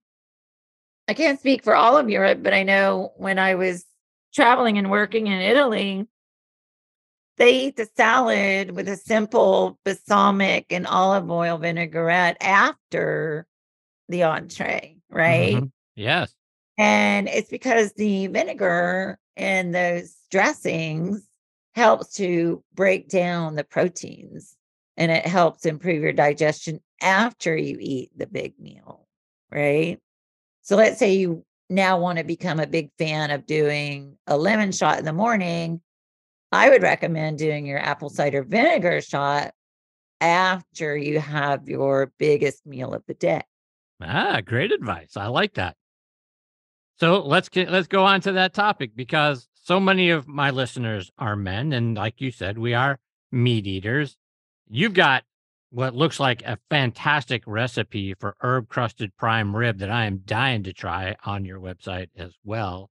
[1.11, 3.85] I can't speak for all of Europe, but I know when I was
[4.33, 6.07] traveling and working in Italy,
[7.37, 13.44] they eat the salad with a simple balsamic and olive oil vinaigrette after
[14.09, 15.57] the entree, right?
[15.57, 15.66] Mm-hmm.
[15.96, 16.33] Yes.
[16.79, 21.27] And it's because the vinegar and those dressings
[21.75, 24.55] helps to break down the proteins
[24.96, 29.09] and it helps improve your digestion after you eat the big meal,
[29.51, 29.99] right?
[30.70, 34.70] So let's say you now want to become a big fan of doing a lemon
[34.70, 35.80] shot in the morning.
[36.52, 39.50] I would recommend doing your apple cider vinegar shot
[40.20, 43.42] after you have your biggest meal of the day.
[44.00, 45.16] Ah, great advice.
[45.16, 45.74] I like that.
[47.00, 51.11] So let's get, let's go on to that topic because so many of my listeners
[51.18, 53.00] are men, and like you said, we are
[53.33, 54.16] meat eaters.
[54.68, 55.24] You've got
[55.70, 60.64] what looks like a fantastic recipe for herb crusted prime rib that I am dying
[60.64, 62.90] to try on your website as well.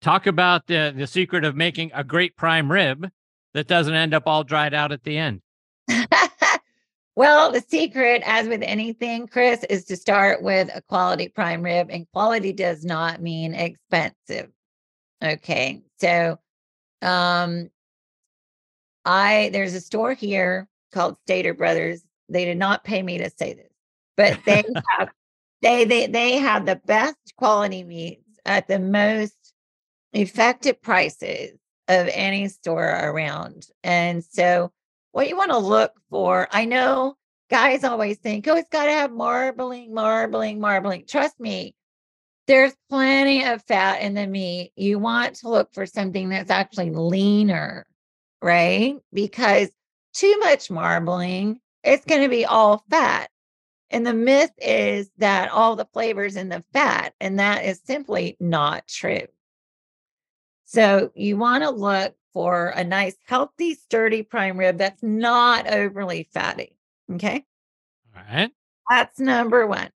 [0.00, 3.10] Talk about the the secret of making a great prime rib
[3.52, 5.42] that doesn't end up all dried out at the end.
[7.16, 11.88] well, the secret, as with anything, Chris, is to start with a quality prime rib,
[11.90, 14.50] and quality does not mean expensive.
[15.22, 16.38] Okay, so
[17.02, 17.68] um,
[19.04, 23.54] I there's a store here called Stater Brothers they did not pay me to say
[23.54, 23.72] this,
[24.16, 24.64] but they
[24.98, 25.10] have
[25.62, 29.34] they they they have the best quality meats at the most
[30.12, 31.52] effective prices
[31.88, 33.66] of any store around.
[33.82, 34.72] And so
[35.12, 37.16] what you want to look for, I know
[37.50, 41.04] guys always think, oh, it's got to have marbling, marbling, marbling.
[41.06, 41.74] Trust me,
[42.46, 44.72] there's plenty of fat in the meat.
[44.76, 47.86] You want to look for something that's actually leaner,
[48.40, 48.96] right?
[49.12, 49.68] Because
[50.14, 53.30] too much marbling it's going to be all fat.
[53.90, 58.36] And the myth is that all the flavors in the fat, and that is simply
[58.38, 59.26] not true.
[60.64, 66.28] So you want to look for a nice, healthy, sturdy prime rib that's not overly
[66.32, 66.76] fatty.
[67.12, 67.44] Okay.
[68.16, 68.52] All right.
[68.88, 69.90] That's number one.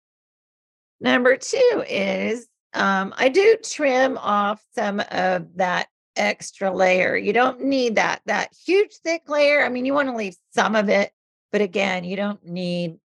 [1.00, 7.16] Number two is um, I do trim off some of that extra layer.
[7.16, 9.64] You don't need that that huge thick layer.
[9.64, 11.12] I mean, you want to leave some of it
[11.52, 12.96] but again, you don't need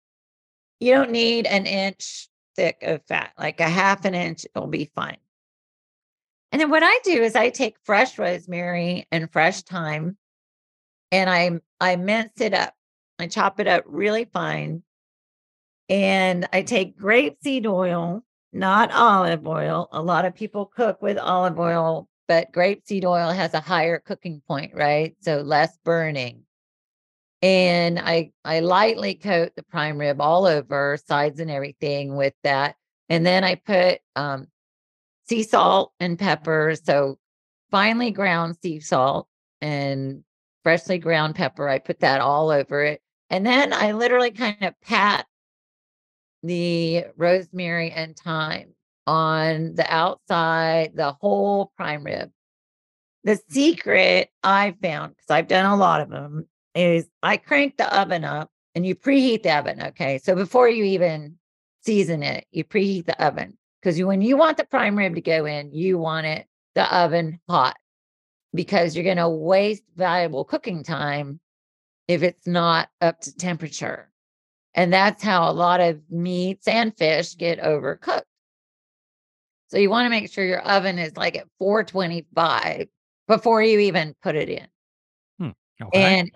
[0.79, 4.89] you don't need an inch thick of fat, like a half an inch it'll be
[4.95, 5.17] fine.
[6.51, 10.17] And then what I do is I take fresh rosemary and fresh thyme
[11.11, 12.73] and I I mince it up.
[13.19, 14.83] I chop it up really fine.
[15.89, 19.87] And I take grapeseed oil, not olive oil.
[19.91, 24.41] A lot of people cook with olive oil, but grapeseed oil has a higher cooking
[24.47, 25.15] point, right?
[25.21, 26.43] So less burning
[27.41, 32.75] and I I lightly coat the prime rib all over sides and everything with that.
[33.09, 34.47] And then I put um,
[35.29, 37.17] sea salt and pepper, so
[37.71, 39.27] finely ground sea salt
[39.61, 40.23] and
[40.63, 41.69] freshly ground pepper.
[41.69, 45.25] I put that all over it, and then I literally kind of pat
[46.43, 48.73] the rosemary and thyme
[49.05, 52.31] on the outside, the whole prime rib.
[53.23, 57.99] The secret I found, because I've done a lot of them, is I crank the
[57.99, 59.81] oven up and you preheat the oven.
[59.81, 60.19] Okay.
[60.19, 61.37] So before you even
[61.83, 65.45] season it, you preheat the oven because when you want the prime rib to go
[65.45, 67.75] in, you want it the oven hot
[68.53, 71.39] because you're going to waste valuable cooking time
[72.07, 74.11] if it's not up to temperature.
[74.75, 78.21] And that's how a lot of meats and fish get overcooked.
[79.69, 82.87] So you want to make sure your oven is like at 425
[83.27, 84.67] before you even put it in.
[85.39, 85.49] Hmm.
[85.81, 86.19] Okay.
[86.19, 86.31] And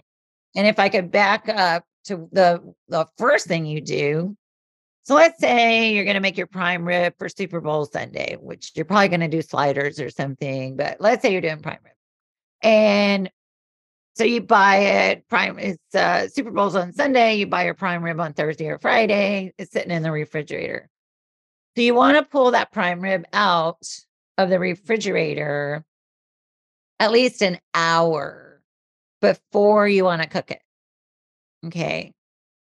[0.56, 4.36] and if I could back up to the the first thing you do,
[5.04, 8.72] so let's say you're going to make your prime rib for Super Bowl Sunday, which
[8.76, 11.94] you're probably going to do sliders or something, but let's say you're doing prime rib.
[12.62, 13.32] And
[14.16, 18.04] so you buy it prime it's uh Super Bowl's on Sunday, you buy your prime
[18.04, 20.90] rib on Thursday or Friday, it's sitting in the refrigerator.
[21.76, 23.88] So you want to pull that prime rib out
[24.38, 25.86] of the refrigerator
[27.00, 28.41] at least an hour
[29.22, 30.62] before you want to cook it.
[31.66, 32.14] Okay.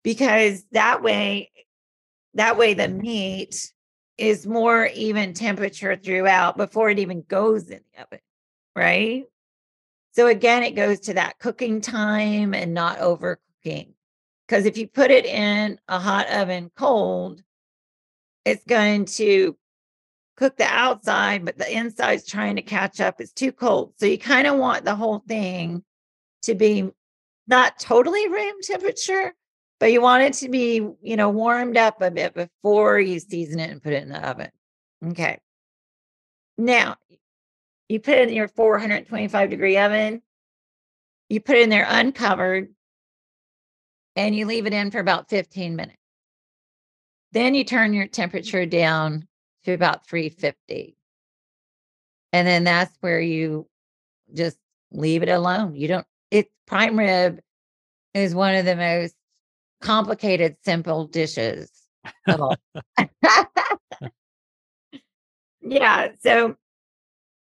[0.04, 1.52] Because that way,
[2.36, 3.72] that way the meat
[4.18, 8.20] is more even temperature throughout before it even goes in the oven.
[8.76, 9.26] Right.
[10.14, 13.94] So again, it goes to that cooking time and not overcooking.
[14.48, 17.42] Because if you put it in a hot oven cold,
[18.46, 19.58] it's going to
[20.38, 23.20] cook the outside, but the inside's trying to catch up.
[23.20, 23.94] It's too cold.
[23.98, 25.84] So you kind of want the whole thing
[26.46, 26.90] to be
[27.48, 29.34] not totally room temperature,
[29.80, 33.60] but you want it to be, you know, warmed up a bit before you season
[33.60, 34.50] it and put it in the oven.
[35.08, 35.40] Okay.
[36.58, 36.96] Now,
[37.90, 40.22] you put it in your 425 degree oven,
[41.30, 42.70] you put it in there uncovered,
[44.16, 45.98] and you leave it in for about 15 minutes.
[47.32, 49.28] Then you turn your temperature down
[49.66, 50.96] to about 350.
[52.32, 53.68] And then that's where you
[54.34, 54.58] just
[54.92, 55.76] leave it alone.
[55.76, 57.40] You don't, it prime rib
[58.14, 59.16] is one of the most
[59.82, 61.72] complicated, simple dishes
[62.28, 62.56] of all.
[65.62, 66.10] yeah.
[66.20, 66.56] So,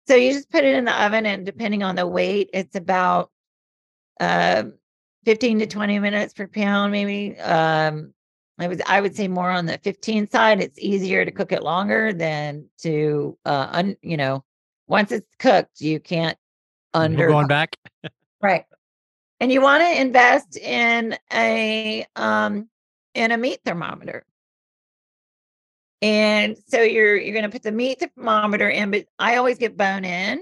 [0.07, 3.31] so you just put it in the oven, and depending on the weight, it's about
[4.19, 4.63] uh,
[5.25, 7.37] 15 to 20 minutes per pound, maybe.
[7.39, 8.13] Um,
[8.59, 10.61] I would I would say more on the 15 side.
[10.61, 14.43] It's easier to cook it longer than to uh un, you know,
[14.87, 16.37] once it's cooked, you can't
[16.95, 17.75] under going back.
[18.41, 18.65] right.
[19.39, 22.69] And you want to invest in a um
[23.13, 24.25] in a meat thermometer.
[26.01, 29.77] And so you're you're going to put the meat thermometer in, but I always get
[29.77, 30.41] bone in.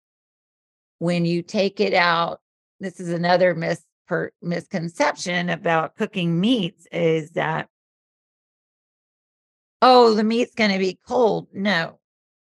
[0.99, 2.41] when you take it out,
[2.81, 7.69] this is another mis- per- misconception about cooking meats is that
[9.83, 11.49] oh, the meat's going to be cold.
[11.53, 11.99] No.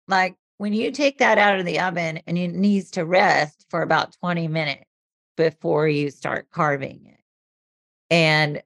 [0.07, 3.81] Like when you take that out of the oven and it needs to rest for
[3.81, 4.85] about 20 minutes
[5.37, 7.19] before you start carving it.
[8.09, 8.61] And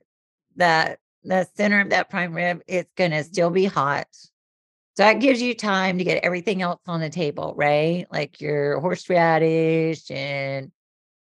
[0.55, 4.07] that the center of that prime rib, it's going to still be hot.
[4.11, 8.07] So that gives you time to get everything else on the table, right?
[8.11, 10.71] Like your horseradish and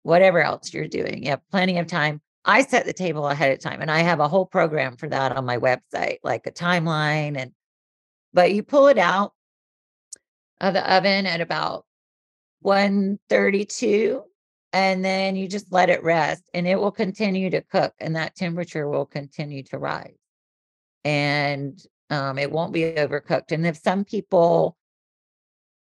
[0.08, 1.22] whatever else you're doing.
[1.22, 2.22] You have plenty of time.
[2.42, 5.36] I set the table ahead of time and I have a whole program for that
[5.36, 7.36] on my website, like a timeline.
[7.36, 7.52] And,
[8.32, 9.34] but you pull it out
[10.62, 11.84] of the oven at about
[12.60, 14.22] 132
[14.72, 18.34] and then you just let it rest and it will continue to cook and that
[18.34, 20.16] temperature will continue to rise.
[21.04, 21.78] And
[22.08, 23.52] um, it won't be overcooked.
[23.52, 24.74] And if some people,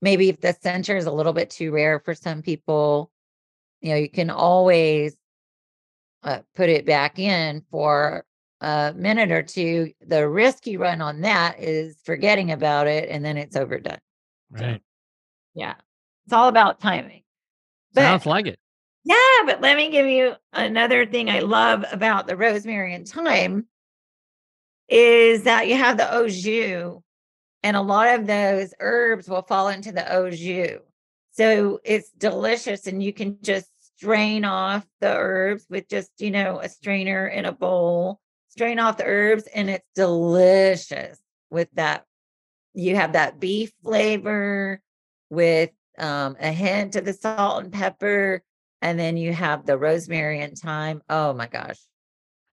[0.02, 3.10] maybe if the center is a little bit too rare for some people,
[3.80, 5.16] you know, you can always
[6.22, 8.24] uh, put it back in for
[8.60, 9.92] a minute or two.
[10.06, 13.98] The risk you run on that is forgetting about it and then it's overdone.
[14.50, 14.82] Right.
[15.54, 15.74] Yeah.
[16.26, 17.22] It's all about timing.
[17.94, 18.58] But, Sounds like it.
[19.04, 19.16] yeah,
[19.46, 23.66] but let me give you another thing I love about the rosemary and thyme
[24.88, 27.00] is that you have the au jus,
[27.62, 30.80] and a lot of those herbs will fall into the au jus.
[31.32, 33.69] So it's delicious, and you can just
[34.00, 38.96] strain off the herbs with just, you know, a strainer in a bowl, strain off
[38.96, 41.18] the herbs, and it's delicious
[41.50, 42.06] with that.
[42.72, 44.80] You have that beef flavor
[45.28, 48.42] with um, a hint of the salt and pepper,
[48.80, 51.02] and then you have the rosemary and thyme.
[51.10, 51.78] Oh my gosh.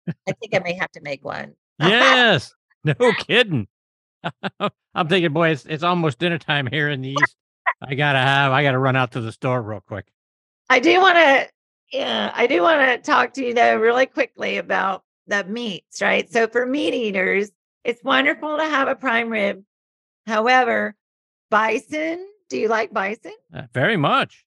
[0.06, 1.54] I think I may have to make one.
[1.80, 2.52] Yes.
[2.84, 3.66] No kidding.
[4.94, 7.36] I'm thinking, boy, it's, it's almost dinner time here in the East.
[7.82, 10.06] I gotta have, I gotta run out to the store real quick.
[10.70, 11.48] I do want to,
[11.92, 16.30] yeah, I do want to talk to you though really quickly about the meats, right?
[16.30, 17.50] So for meat eaters,
[17.82, 19.64] it's wonderful to have a prime rib.
[20.28, 20.94] However,
[21.50, 23.32] bison, do you like bison?
[23.52, 24.44] Uh, very much.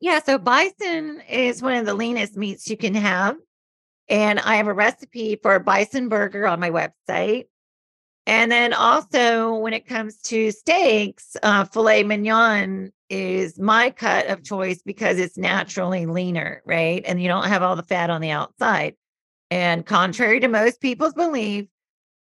[0.00, 3.36] Yeah, so bison is one of the leanest meats you can have.
[4.10, 7.46] And I have a recipe for a bison burger on my website.
[8.26, 14.44] And then also, when it comes to steaks, uh, filet mignon is my cut of
[14.44, 17.02] choice because it's naturally leaner, right?
[17.06, 18.94] And you don't have all the fat on the outside.
[19.50, 21.66] And contrary to most people's belief,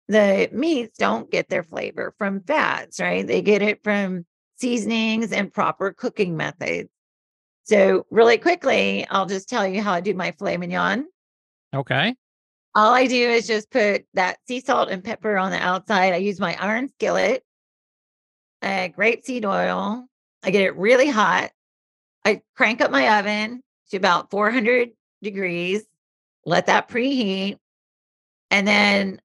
[0.07, 3.25] the meats don't get their flavor from fats, right?
[3.25, 4.25] They get it from
[4.57, 6.89] seasonings and proper cooking methods.
[7.63, 11.05] So, really quickly, I'll just tell you how I do my filet mignon.
[11.73, 12.13] Okay.
[12.75, 16.13] All I do is just put that sea salt and pepper on the outside.
[16.13, 17.43] I use my iron skillet,
[18.61, 20.07] uh, grapeseed oil.
[20.43, 21.51] I get it really hot.
[22.25, 24.91] I crank up my oven to about 400
[25.21, 25.83] degrees,
[26.45, 27.57] let that preheat,
[28.51, 29.21] and then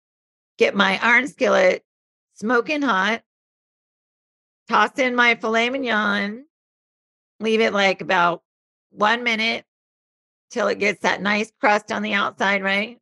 [0.59, 1.85] get my iron skillet
[2.35, 3.23] smoking hot,
[4.69, 6.45] toss in my filet mignon,
[7.41, 8.43] leave it like about
[8.91, 9.64] one minute
[10.51, 12.99] till it gets that nice crust on the outside, right?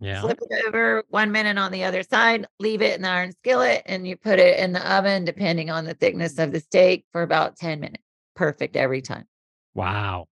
[0.00, 0.22] Yeah.
[0.22, 3.82] Flip it over one minute on the other side, leave it in the iron skillet,
[3.84, 7.22] and you put it in the oven, depending on the thickness of the steak, for
[7.22, 8.02] about 10 minutes.
[8.34, 9.26] Perfect every time.
[9.74, 10.26] Wow.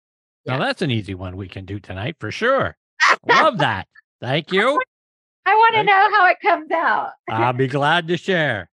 [0.45, 0.57] Yeah.
[0.57, 2.77] Now that's an easy one we can do tonight for sure.
[3.27, 3.87] Love that.
[4.21, 4.79] Thank you.
[5.47, 7.11] I want to know how it comes out.
[7.27, 8.69] I'll be glad to share.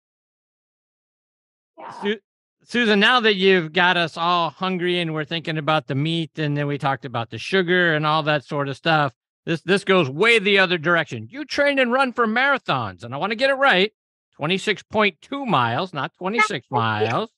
[1.78, 1.90] Yeah.
[2.02, 2.20] Su-
[2.64, 6.56] Susan, now that you've got us all hungry and we're thinking about the meat, and
[6.56, 9.14] then we talked about the sugar and all that sort of stuff,
[9.48, 11.26] this this goes way the other direction.
[11.30, 13.90] You train and run for marathons, and I want to get it right:
[14.36, 17.30] twenty six point two miles, not twenty six miles.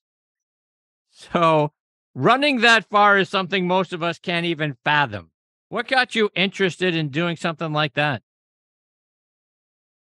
[1.11, 1.71] So,
[2.17, 5.31] running that far is something most of us can't even fathom.
[5.69, 8.23] What got you interested in doing something like that?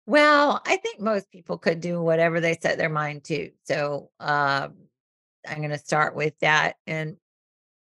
[0.04, 3.52] Well, I think most people could do whatever they set their mind to.
[3.62, 4.74] So um,
[5.48, 6.74] I'm going to start with that.
[6.88, 7.16] And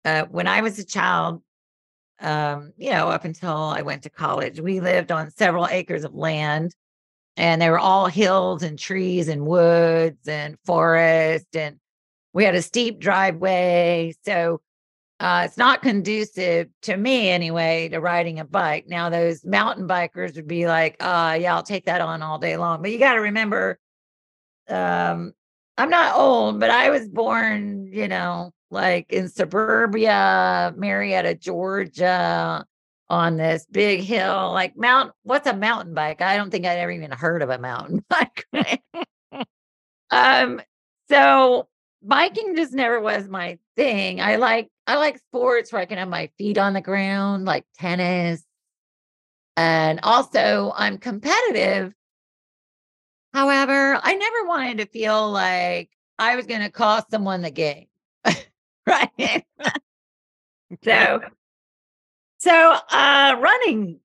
[0.06, 1.42] uh, when I was a child,
[2.20, 6.14] um, you know, up until I went to college, we lived on several acres of
[6.14, 6.74] land,
[7.36, 11.78] and they were all hills and trees and woods and forest, and
[12.32, 14.14] we had a steep driveway.
[14.24, 14.60] So
[15.20, 18.86] uh, it's not conducive to me anyway to riding a bike.
[18.86, 22.56] Now, those mountain bikers would be like, uh, yeah, I'll take that on all day
[22.56, 22.82] long.
[22.82, 23.78] But you got to remember,
[24.68, 25.32] um,
[25.76, 32.64] I'm not old, but I was born, you know, like in suburbia, Marietta, Georgia,
[33.10, 34.52] on this big hill.
[34.52, 36.20] Like Mount, what's a mountain bike?
[36.20, 38.82] I don't think I'd ever even heard of a mountain bike.
[40.10, 40.60] um,
[41.10, 41.68] so
[42.02, 44.20] biking just never was my thing.
[44.20, 47.64] I like I like sports where I can have my feet on the ground, like
[47.78, 48.42] tennis.
[49.56, 51.92] And also I'm competitive.
[53.34, 57.86] However, I never wanted to feel like I was going to cost someone the game.
[59.20, 59.44] right.
[60.82, 61.20] so
[62.38, 64.00] so uh running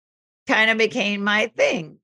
[0.47, 1.97] kind of became my thing.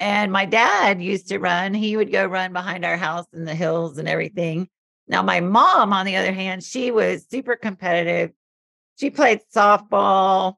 [0.00, 1.74] And my dad used to run.
[1.74, 4.68] He would go run behind our house in the hills and everything.
[5.06, 8.32] Now, my mom, on the other hand, she was super competitive.
[8.96, 10.54] She played softball.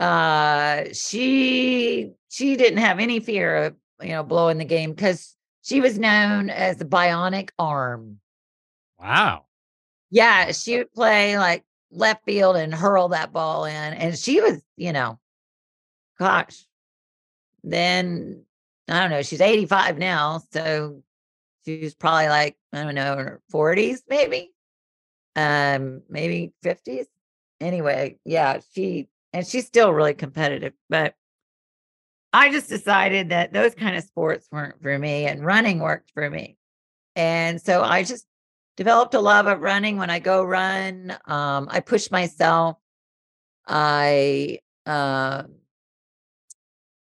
[0.00, 5.80] Uh, she she didn't have any fear of you know blowing the game because she
[5.80, 8.18] was known as the bionic arm.
[8.98, 9.44] Wow.
[10.12, 14.60] Yeah, she would play like left field and hurl that ball in, and she was,
[14.76, 15.18] you know,
[16.18, 16.66] gosh.
[17.64, 18.44] Then
[18.88, 19.22] I don't know.
[19.22, 21.02] She's eighty five now, so
[21.64, 24.52] she was probably like I don't know in her forties, maybe,
[25.34, 27.06] um, maybe fifties.
[27.58, 31.14] Anyway, yeah, she and she's still really competitive, but
[32.34, 36.28] I just decided that those kind of sports weren't for me, and running worked for
[36.28, 36.58] me,
[37.16, 38.26] and so I just
[38.76, 39.96] developed a love of running.
[39.96, 42.76] When I go run, um, I push myself.
[43.66, 45.54] I um,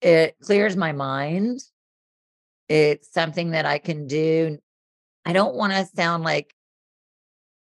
[0.00, 1.60] it clears my mind.
[2.68, 4.58] It's something that I can do.
[5.24, 6.54] I don't want to sound like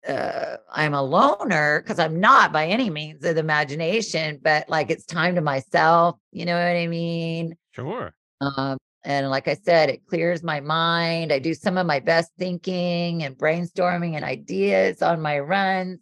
[0.07, 4.91] uh, I'm a loner because I'm not by any means of the imagination, but like
[4.91, 6.16] it's time to myself.
[6.32, 7.57] You know what I mean?
[7.72, 8.12] Sure.
[8.41, 11.33] Um, and like I said, it clears my mind.
[11.33, 16.01] I do some of my best thinking and brainstorming and ideas on my runs.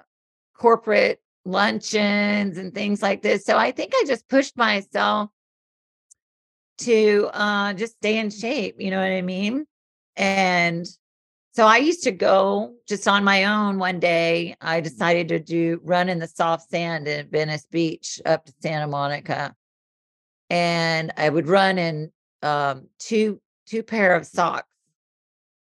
[0.57, 3.45] corporate luncheons and things like this.
[3.45, 5.29] So I think I just pushed myself
[6.79, 8.75] to uh, just stay in shape.
[8.79, 9.65] You know what I mean?
[10.15, 10.85] And
[11.53, 14.55] so I used to go just on my own one day.
[14.61, 18.87] I decided to do run in the soft sand in Venice Beach up to Santa
[18.87, 19.53] Monica.
[20.49, 24.67] And I would run in um, two two pair of socks.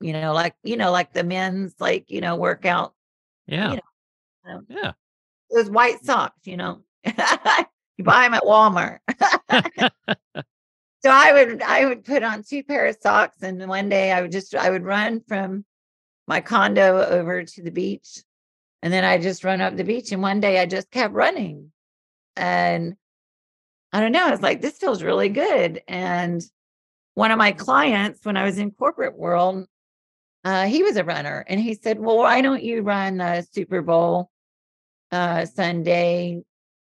[0.00, 2.94] You know, like you know, like the men's like, you know, workout
[3.46, 3.74] Yeah.
[3.74, 3.80] know,
[4.52, 4.92] um, yeah.
[5.50, 6.82] those white socks, you know.
[7.04, 8.98] you buy them at Walmart.
[11.08, 14.20] so I would I would put on two pair of socks and one day I
[14.20, 15.64] would just I would run from
[16.26, 18.22] my condo over to the beach
[18.82, 21.72] and then I just run up the beach and one day I just kept running.
[22.36, 22.94] And
[23.90, 26.42] I don't know, I was like this feels really good and
[27.14, 29.66] one of my clients when I was in corporate world
[30.44, 33.80] uh, he was a runner and he said, Well, why don't you run a Super
[33.80, 34.30] Bowl
[35.10, 36.42] uh, Sunday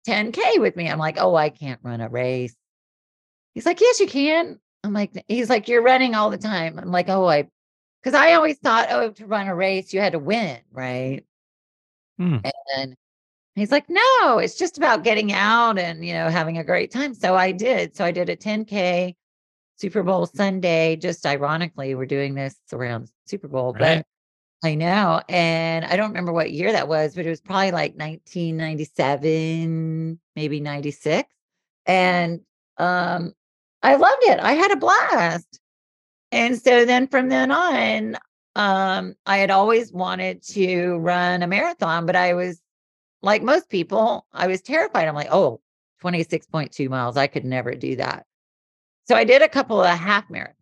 [0.06, 0.90] 10K with me?
[0.90, 2.54] I'm like, Oh, I can't run a race.
[3.54, 4.58] He's like, Yes, you can.
[4.84, 6.78] I'm like, He's like, You're running all the time.
[6.78, 7.48] I'm like, Oh, I,
[8.02, 11.22] because I always thought, Oh, to run a race, you had to win, right?
[12.18, 12.38] Hmm.
[12.76, 12.94] And
[13.54, 17.14] he's like, No, it's just about getting out and, you know, having a great time.
[17.14, 17.96] So I did.
[17.96, 19.14] So I did a 10K
[19.76, 20.96] Super Bowl Sunday.
[20.96, 24.04] Just ironically, we're doing this around Super Bowl, Right.
[24.62, 25.20] but I know.
[25.28, 30.60] And I don't remember what year that was, but it was probably like 1997, maybe
[30.60, 31.28] 96.
[31.86, 32.40] And
[32.78, 33.32] um,
[33.82, 34.40] I loved it.
[34.40, 35.60] I had a blast.
[36.30, 38.16] And so then from then on,
[38.54, 42.60] um, I had always wanted to run a marathon, but I was
[43.22, 45.08] like most people, I was terrified.
[45.08, 45.60] I'm like, oh,
[46.02, 47.16] 26.2 miles.
[47.16, 48.26] I could never do that.
[49.08, 50.54] So I did a couple of half marathons.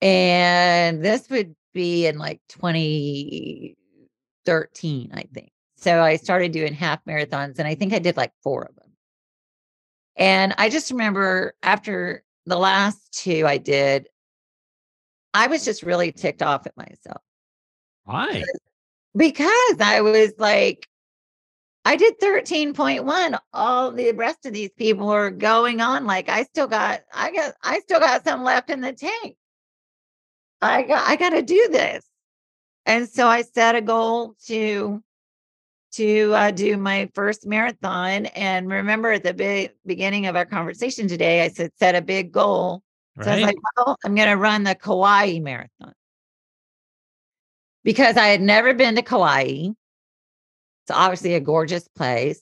[0.00, 5.50] And this would be in like 2013, I think.
[5.76, 8.87] So I started doing half marathons and I think I did like four of them.
[10.18, 14.08] And I just remember after the last two I did,
[15.32, 17.22] I was just really ticked off at myself
[18.04, 18.42] Why?
[19.16, 20.88] because I was like,
[21.84, 23.38] I did 13.1.
[23.52, 26.06] All the rest of these people are going on.
[26.06, 29.36] Like I still got, I got, I still got some left in the tank.
[30.60, 32.04] I got, I got to do this.
[32.84, 35.02] And so I set a goal to,
[35.92, 38.26] to uh, do my first marathon.
[38.26, 42.32] And remember at the big beginning of our conversation today, I said, set a big
[42.32, 42.82] goal.
[43.20, 45.92] So I was like, well, I'm going to run the Kauai marathon
[47.82, 49.70] because I had never been to Kauai.
[50.84, 52.40] It's obviously a gorgeous place.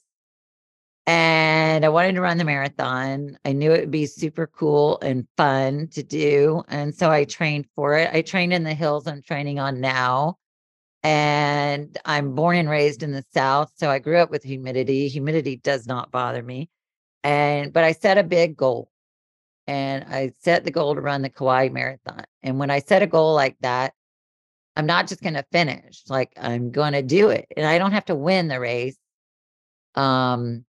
[1.07, 3.39] And I wanted to run the marathon.
[3.45, 6.63] I knew it would be super cool and fun to do.
[6.67, 8.09] And so I trained for it.
[8.13, 10.37] I trained in the hills I'm training on now.
[11.07, 13.71] And I'm born and raised in the South.
[13.77, 15.07] So I grew up with humidity.
[15.07, 16.69] Humidity does not bother me.
[17.23, 18.91] And, but I set a big goal
[19.67, 22.25] and I set the goal to run the Kauai Marathon.
[22.43, 23.93] And when I set a goal like that,
[24.75, 27.45] I'm not just going to finish, like I'm going to do it.
[27.55, 28.97] And I don't have to win the race.
[29.95, 30.65] Um,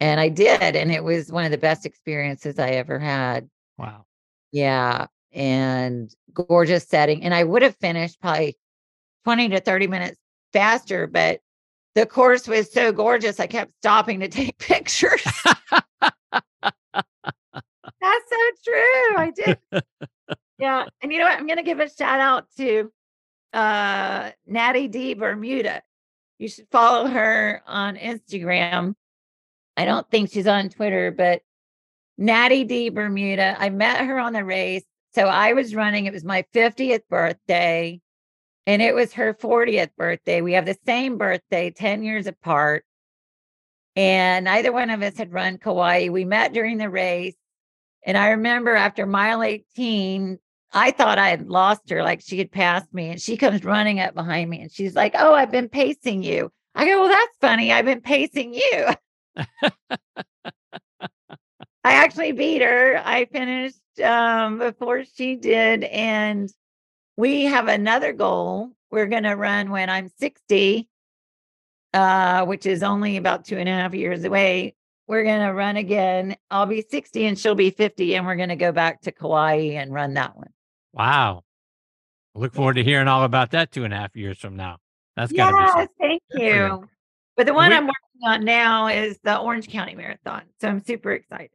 [0.00, 0.74] and I did.
[0.74, 3.48] And it was one of the best experiences I ever had.
[3.78, 4.06] Wow.
[4.50, 5.06] Yeah.
[5.30, 7.22] And gorgeous setting.
[7.22, 8.56] And I would have finished probably
[9.26, 10.16] 20 to 30 minutes
[10.52, 11.40] faster, but
[11.96, 13.40] the course was so gorgeous.
[13.40, 15.20] I kept stopping to take pictures.
[16.00, 16.14] That's
[18.30, 19.16] so true.
[19.16, 19.58] I did.
[20.60, 20.84] yeah.
[21.02, 21.36] And you know what?
[21.36, 22.92] I'm going to give a shout out to
[23.52, 25.82] uh, Natty D Bermuda.
[26.38, 28.94] You should follow her on Instagram.
[29.76, 31.42] I don't think she's on Twitter, but
[32.16, 33.56] Natty D Bermuda.
[33.58, 34.84] I met her on the race.
[35.16, 38.00] So I was running, it was my 50th birthday
[38.66, 40.40] and it was her 40th birthday.
[40.40, 42.84] We have the same birthday, 10 years apart.
[43.94, 46.08] And neither one of us had run Kauai.
[46.08, 47.36] We met during the race.
[48.04, 50.38] And I remember after mile 18,
[50.72, 53.08] I thought I had lost her, like she had passed me.
[53.10, 56.50] And she comes running up behind me and she's like, Oh, I've been pacing you.
[56.74, 57.72] I go, Well, that's funny.
[57.72, 58.86] I've been pacing you.
[61.84, 63.00] I actually beat her.
[63.04, 65.84] I finished um, before she did.
[65.84, 66.50] And
[67.16, 70.88] we have another goal we're going to run when I'm 60,
[71.92, 74.74] uh, which is only about two and a half years away.
[75.08, 76.36] We're going to run again.
[76.50, 78.14] I'll be 60 and she'll be 50.
[78.16, 80.50] And we're going to go back to Kauai and run that one.
[80.92, 81.44] Wow.
[82.34, 84.78] I look forward to hearing all about that two and a half years from now.
[85.16, 86.48] That's got to be Yes, thank Good you.
[86.54, 86.88] you.
[87.36, 90.42] But the one We- I'm working on now is the Orange County Marathon.
[90.60, 91.50] So I'm super excited.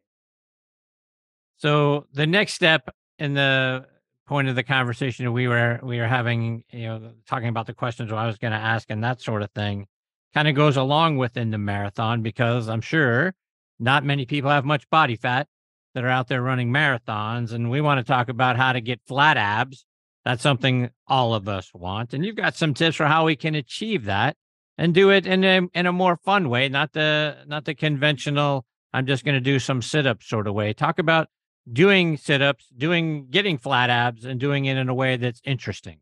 [1.57, 2.89] So the next step
[3.19, 3.85] in the
[4.31, 8.13] point of the conversation we were we were having, you know, talking about the questions
[8.13, 9.87] I was going to ask and that sort of thing,
[10.33, 13.33] kind of goes along within the marathon because I'm sure
[13.77, 15.49] not many people have much body fat
[15.93, 19.01] that are out there running marathons, and we want to talk about how to get
[19.05, 19.85] flat abs.
[20.23, 23.53] That's something all of us want, and you've got some tips for how we can
[23.53, 24.37] achieve that
[24.77, 28.65] and do it in a in a more fun way, not the not the conventional.
[28.93, 30.71] I'm just going to do some sit ups sort of way.
[30.71, 31.27] Talk about
[31.71, 35.99] doing sit ups, doing getting flat abs, and doing it in a way that's interesting.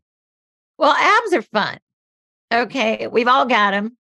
[0.78, 1.78] Well, abs are fun.
[2.52, 3.06] Okay.
[3.06, 3.96] We've all got them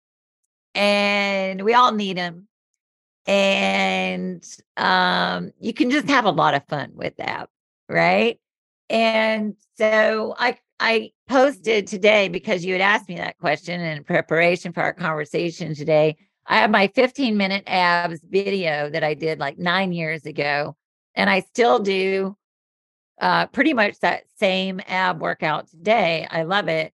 [0.74, 2.48] and we all need them.
[3.26, 4.44] and
[4.76, 7.48] um, you can just have a lot of fun with that,
[7.88, 8.38] right?
[8.90, 14.72] And so I I posted today because you had asked me that question in preparation
[14.72, 16.16] for our conversation today.
[16.46, 20.76] I have my 15 minute abs video that I did like nine years ago,
[21.14, 22.36] and I still do
[23.20, 26.26] uh, pretty much that same ab workout today.
[26.30, 26.92] I love it.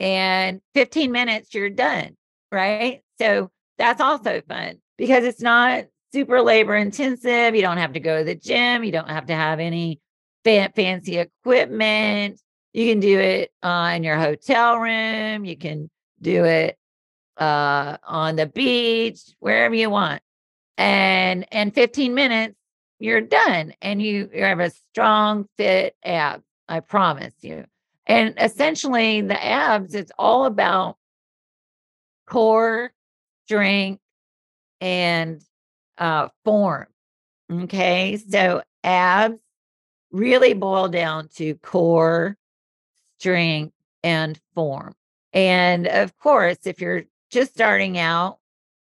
[0.00, 2.16] And 15 minutes, you're done,
[2.50, 3.02] right?
[3.20, 7.54] So that's also fun because it's not super labor intensive.
[7.54, 8.84] You don't have to go to the gym.
[8.84, 10.00] You don't have to have any
[10.44, 12.40] fancy equipment.
[12.72, 15.44] You can do it uh, in your hotel room.
[15.44, 15.90] You can
[16.20, 16.76] do it
[17.36, 20.22] uh, on the beach, wherever you want.
[20.78, 22.56] And in 15 minutes,
[23.02, 26.42] you're done and you, you have a strong, fit ab.
[26.68, 27.64] I promise you.
[28.06, 30.96] And essentially, the abs, it's all about
[32.26, 32.92] core
[33.44, 34.00] strength
[34.80, 35.42] and
[35.98, 36.86] uh, form.
[37.50, 38.16] Okay.
[38.16, 39.38] So abs
[40.12, 42.36] really boil down to core,
[43.18, 43.74] strength,
[44.04, 44.94] and form.
[45.32, 48.38] And of course, if you're just starting out,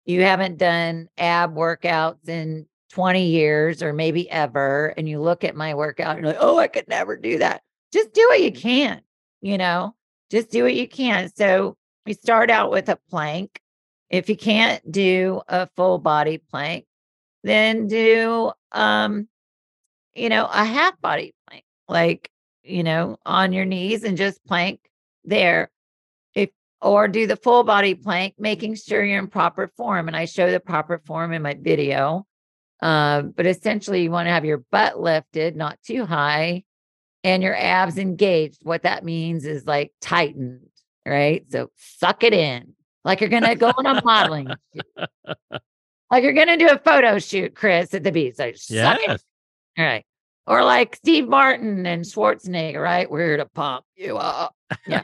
[0.06, 5.56] you haven't done ab workouts in 20 years or maybe ever, and you look at
[5.56, 7.62] my workout and you're like, oh, I could never do that.
[7.94, 9.02] Just do what you can,
[9.42, 9.96] you know,
[10.30, 11.30] just do what you can.
[11.36, 11.76] So
[12.06, 13.60] we start out with a plank.
[14.10, 16.86] If you can't do a full body plank,
[17.44, 19.28] then do um
[20.14, 22.30] you know a half body plank like
[22.64, 24.80] you know on your knees and just plank
[25.26, 25.70] there
[26.36, 26.50] if
[26.82, 30.52] or do the full body plank making sure you're in proper form and i show
[30.52, 32.26] the proper form in my video
[32.82, 36.64] uh, but essentially you want to have your butt lifted not too high
[37.24, 40.62] and your abs engaged what that means is like tightened
[41.06, 42.74] right so suck it in
[43.04, 44.50] like you're gonna go on a modeling
[46.12, 48.36] like you're gonna do a photo shoot, Chris, at the beach.
[48.38, 49.24] Like, yes.
[49.78, 50.06] All right.
[50.46, 53.10] Or like Steve Martin and Schwarzenegger, right?
[53.10, 54.54] We're here to pump you up.
[54.86, 55.04] Yeah.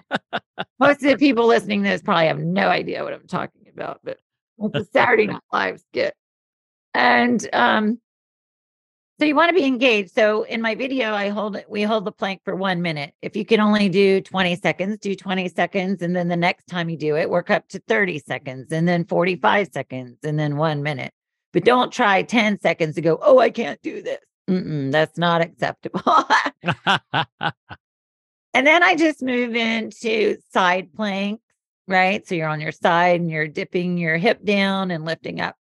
[0.79, 4.01] Most of the people listening to this probably have no idea what I'm talking about,
[4.03, 4.17] but
[4.59, 6.13] it's a Saturday Night Live skit.
[6.93, 7.99] And um,
[9.19, 10.13] so you want to be engaged.
[10.13, 13.15] So in my video, I hold it, we hold the plank for one minute.
[13.23, 16.03] If you can only do 20 seconds, do 20 seconds.
[16.03, 19.05] And then the next time you do it, work up to 30 seconds and then
[19.05, 21.13] 45 seconds and then one minute.
[21.51, 24.19] But don't try 10 seconds to go, oh, I can't do this.
[24.47, 26.03] Mm-mm, that's not acceptable.
[28.53, 31.41] and then I just move into side planks,
[31.87, 32.25] right?
[32.27, 35.55] So you're on your side and you're dipping your hip down and lifting up.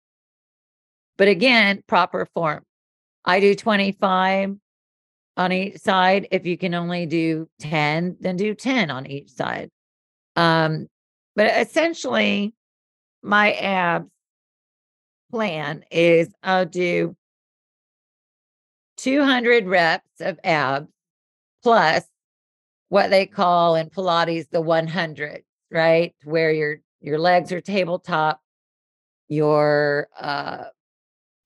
[1.16, 2.64] But again, proper form
[3.24, 4.56] I do 25
[5.36, 6.28] on each side.
[6.30, 9.70] If you can only do 10, then do 10 on each side.
[10.36, 10.88] Um,
[11.36, 12.54] but essentially,
[13.22, 14.08] my abs
[15.30, 17.16] plan is I'll do
[18.98, 20.86] 200 reps of abs
[21.62, 22.04] plus
[22.88, 26.14] what they call in Pilates the 100, right?
[26.24, 28.40] Where your your legs are tabletop,
[29.28, 30.64] your uh,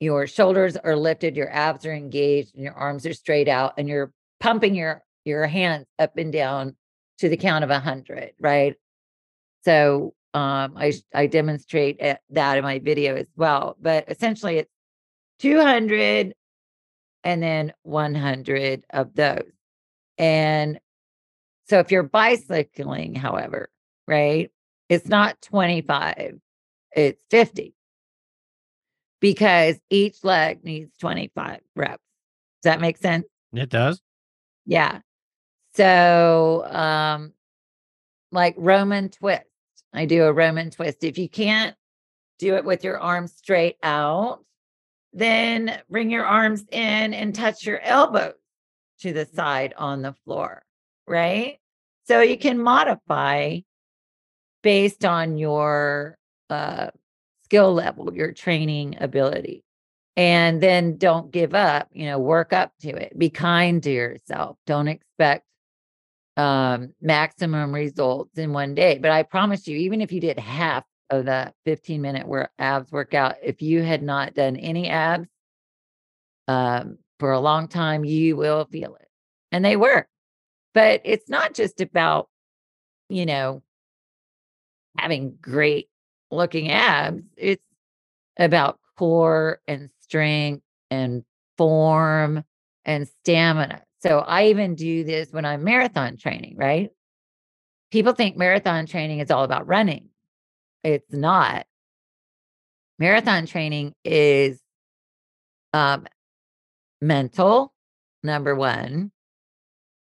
[0.01, 3.89] your shoulders are lifted, your abs are engaged, and your arms are straight out, and
[3.89, 6.77] you're pumping your your hands up and down
[7.19, 8.77] to the count of a hundred, right?
[9.65, 13.77] So um, I I demonstrate that in my video as well.
[13.81, 14.71] But essentially, it's
[15.41, 16.35] 200
[17.25, 19.51] and then 100 of those.
[20.17, 20.79] And
[21.69, 23.69] so if you're bicycling, however,
[24.07, 24.51] right,
[24.89, 26.39] it's not 25,
[26.93, 27.75] it's 50
[29.21, 32.03] because each leg needs 25 reps.
[32.63, 33.27] Does that make sense?
[33.53, 34.01] It does.
[34.67, 35.01] Yeah.
[35.75, 37.33] So, um,
[38.31, 39.45] like Roman twist,
[39.93, 41.05] I do a Roman twist.
[41.05, 41.75] If you can't
[42.39, 44.45] do it with your arms straight out,
[45.13, 48.35] then bring your arms in and touch your elbows
[49.01, 50.63] to the side on the floor,
[51.07, 51.59] right?
[52.07, 53.61] So you can modify
[54.63, 56.19] based on your
[56.51, 56.89] uh,
[57.49, 59.65] skill level, your training ability.
[60.17, 63.17] And then don't give up, you know, work up to it.
[63.17, 64.57] Be kind to yourself.
[64.67, 65.45] Don't expect
[66.37, 68.99] um, maximum results in one day.
[68.99, 72.93] But I promise you, even if you did half of the 15 minute where abs
[72.93, 75.29] workout, if you had not done any abs
[76.49, 79.09] um, for a long time, you will feel it.
[79.53, 80.09] And they work.
[80.75, 82.29] But it's not just about,
[83.09, 83.63] you know,
[84.99, 85.89] having great
[86.31, 87.23] looking abs.
[87.37, 87.65] It's
[88.39, 91.25] about core and strength and
[91.59, 92.45] form
[92.85, 93.83] and stamina.
[94.03, 96.91] So I even do this when I'm marathon training, right?
[97.93, 100.11] People think marathon training is all about running.
[100.85, 101.67] It's not.
[103.01, 104.61] marathon training is
[105.75, 106.07] um,
[107.03, 107.75] mental,
[108.25, 109.13] number one.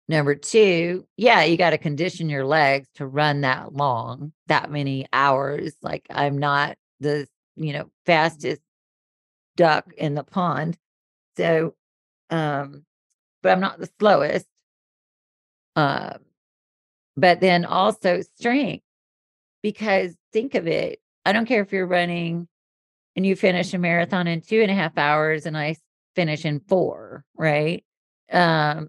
[0.08, 5.06] Number two, yeah, you got to condition your legs to run that long, that many
[5.12, 5.74] hours.
[5.82, 8.62] Like I'm not the, you know, fastest
[9.56, 10.78] duck in the pond.
[11.36, 11.74] So,
[12.30, 12.84] um,
[13.42, 14.46] but I'm not the slowest.
[15.76, 16.18] Um,
[17.16, 18.84] but then also strength,
[19.62, 21.00] because think of it.
[21.26, 22.48] I don't care if you're running
[23.14, 25.76] and you finish a marathon in two and a half hours and I
[26.14, 27.84] finish in four, right?
[28.32, 28.88] Um,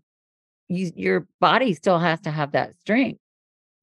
[0.69, 3.19] you, your body still has to have that strength.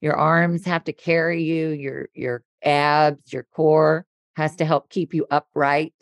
[0.01, 4.07] Your arms have to carry you, your your abs, your core
[4.37, 5.95] has to help keep you upright.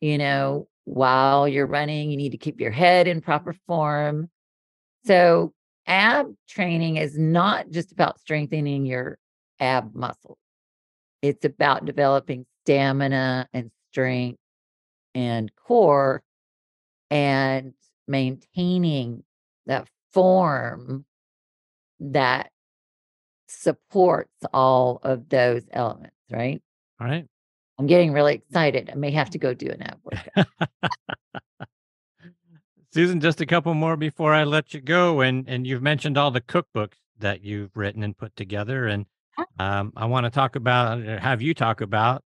[0.00, 0.18] You mm-hmm.
[0.18, 4.30] know, while you're running, you need to keep your head in proper form.
[5.04, 5.52] So,
[5.86, 9.18] ab training is not just about strengthening your
[9.58, 10.38] ab muscles.
[11.22, 14.38] It's about developing stamina and strength
[15.14, 16.22] and core
[17.10, 17.74] and
[18.06, 19.24] maintaining
[19.70, 21.04] that form
[22.00, 22.50] that
[23.48, 26.60] supports all of those elements, right?
[27.00, 27.26] All right.
[27.78, 28.90] I'm getting really excited.
[28.92, 30.46] I may have to go do an ab workout.
[32.92, 35.20] Susan, just a couple more before I let you go.
[35.20, 38.86] And and you've mentioned all the cookbooks that you've written and put together.
[38.86, 39.06] And
[39.58, 42.24] um, I want to talk about, have you talk about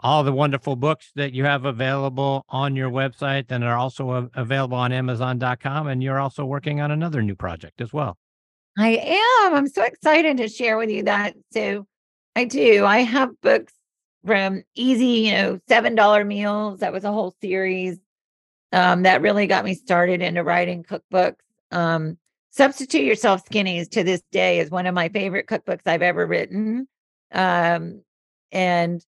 [0.00, 4.76] all the wonderful books that you have available on your website and are also available
[4.76, 5.86] on Amazon.com.
[5.86, 8.18] And you're also working on another new project as well.
[8.78, 9.54] I am.
[9.54, 11.34] I'm so excited to share with you that.
[11.52, 11.86] So
[12.34, 12.84] I do.
[12.84, 13.72] I have books
[14.24, 16.80] from easy, you know, $7 meals.
[16.80, 17.98] That was a whole series
[18.72, 21.36] um, that really got me started into writing cookbooks.
[21.70, 22.18] Um,
[22.50, 26.88] Substitute Yourself Skinnies to this day is one of my favorite cookbooks I've ever written.
[27.32, 28.02] Um,
[28.52, 29.02] and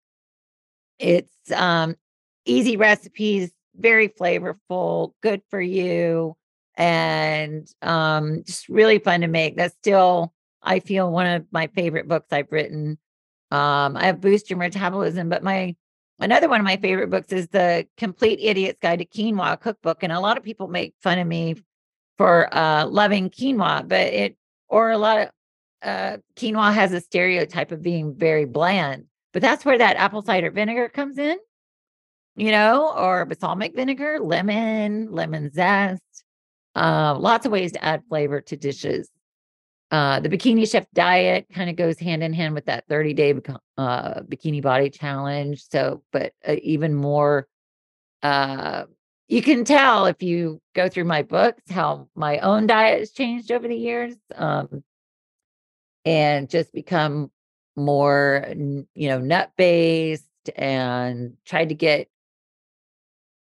[0.99, 1.97] it's um,
[2.45, 6.37] easy recipes, very flavorful, good for you,
[6.77, 9.57] and um, just really fun to make.
[9.57, 10.33] That's still,
[10.63, 12.99] I feel, one of my favorite books I've written.
[13.51, 15.75] Um, I have Boost Your Metabolism, but my
[16.21, 20.03] another one of my favorite books is the Complete Idiot's Guide to Quinoa Cookbook.
[20.03, 21.57] And a lot of people make fun of me
[22.19, 24.37] for uh, loving quinoa, but it
[24.69, 25.29] or a lot of
[25.83, 30.51] uh, quinoa has a stereotype of being very bland, but that's where that apple cider
[30.51, 31.37] vinegar comes in,
[32.37, 36.03] you know, or balsamic vinegar, lemon, lemon zest,
[36.75, 39.11] uh, lots of ways to add flavor to dishes.
[39.91, 43.35] Uh, the bikini chef diet kind of goes hand in hand with that 30 day
[43.79, 45.65] uh, bikini body challenge.
[45.71, 47.49] So, but uh, even more
[48.23, 48.85] uh,
[49.29, 53.53] you can tell if you go through my books how my own diet has changed
[53.53, 54.83] over the years um,
[56.05, 57.31] and just become
[57.79, 60.25] more you know nut based
[60.57, 62.09] and tried to get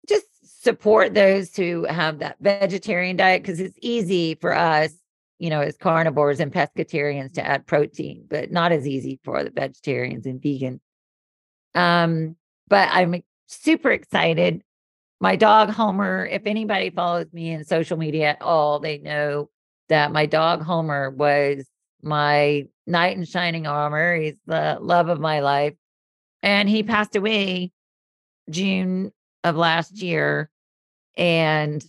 [0.07, 0.25] just
[0.63, 4.93] support those who have that vegetarian diet because it's easy for us
[5.39, 9.51] you know as carnivores and pescatarians to add protein but not as easy for the
[9.51, 10.79] vegetarians and vegan
[11.75, 12.35] um
[12.67, 14.61] but i'm super excited.
[15.19, 19.49] My dog Homer, if anybody follows me in social media at all, they know
[19.89, 21.65] that my dog Homer was
[22.03, 24.15] my knight in shining armor.
[24.15, 25.75] He's the love of my life.
[26.41, 27.71] And he passed away
[28.49, 29.11] June
[29.43, 30.49] of last year.
[31.15, 31.83] And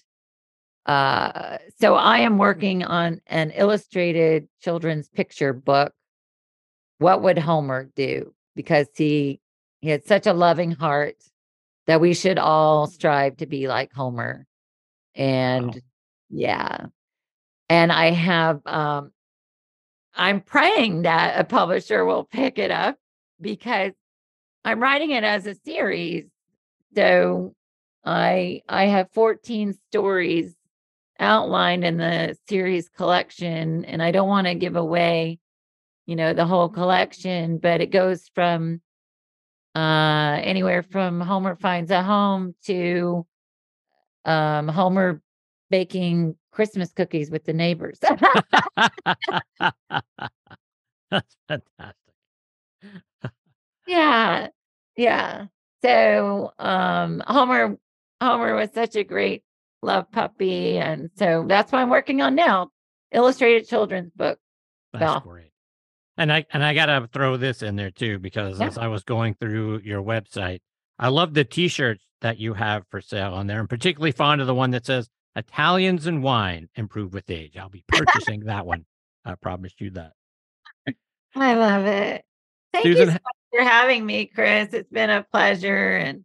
[0.87, 5.93] uh, so I am working on an illustrated children's picture book.
[6.99, 8.35] What would Homer do?
[8.57, 9.41] Because he
[9.81, 11.17] he had such a loving heart
[11.87, 14.47] that we should all strive to be like Homer.
[15.15, 15.81] And wow.
[16.31, 16.87] yeah.
[17.69, 19.13] And I have um
[20.19, 22.97] I'm praying that a publisher will pick it up
[23.41, 23.93] because
[24.65, 26.25] I'm writing it as a series.
[26.95, 27.55] So
[28.05, 30.55] I I have 14 stories
[31.21, 35.39] outlined in the series collection and I don't want to give away
[36.07, 38.81] you know the whole collection but it goes from
[39.75, 43.27] uh, anywhere from Homer finds a home to
[44.25, 45.21] um, Homer
[45.71, 47.99] baking Christmas cookies with the neighbors.
[51.11, 51.95] That's fantastic.
[53.87, 54.49] yeah.
[54.97, 55.47] Yeah.
[55.83, 57.79] So um Homer
[58.21, 59.43] Homer was such a great
[59.83, 60.79] love puppy.
[60.79, 62.71] And so that's what I'm working on now.
[63.13, 64.39] Illustrated children's book.
[64.93, 65.53] That's great.
[66.17, 68.67] And I and I gotta throw this in there too because yeah.
[68.67, 70.61] as I was going through your website,
[70.99, 73.61] I love the T-shirts that you have for sale on there.
[73.61, 75.09] I'm particularly fond of the one that says
[75.39, 78.85] "Italians and wine improve with age." I'll be purchasing that one.
[79.25, 80.13] I promise you that.
[81.35, 82.25] I love it.
[82.73, 83.19] Thank Susan, you so
[83.53, 84.73] for having me, Chris.
[84.73, 86.25] It's been a pleasure and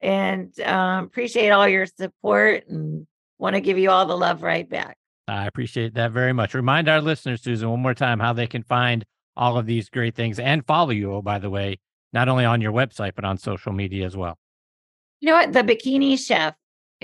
[0.00, 3.06] and um, appreciate all your support and
[3.38, 4.96] want to give you all the love right back.
[5.26, 6.52] I appreciate that very much.
[6.52, 9.04] Remind our listeners, Susan, one more time how they can find
[9.36, 11.78] all of these great things and follow you, oh, by the way,
[12.12, 14.38] not only on your website, but on social media as well.
[15.20, 15.52] You know what?
[15.52, 16.54] The Bikini Chef.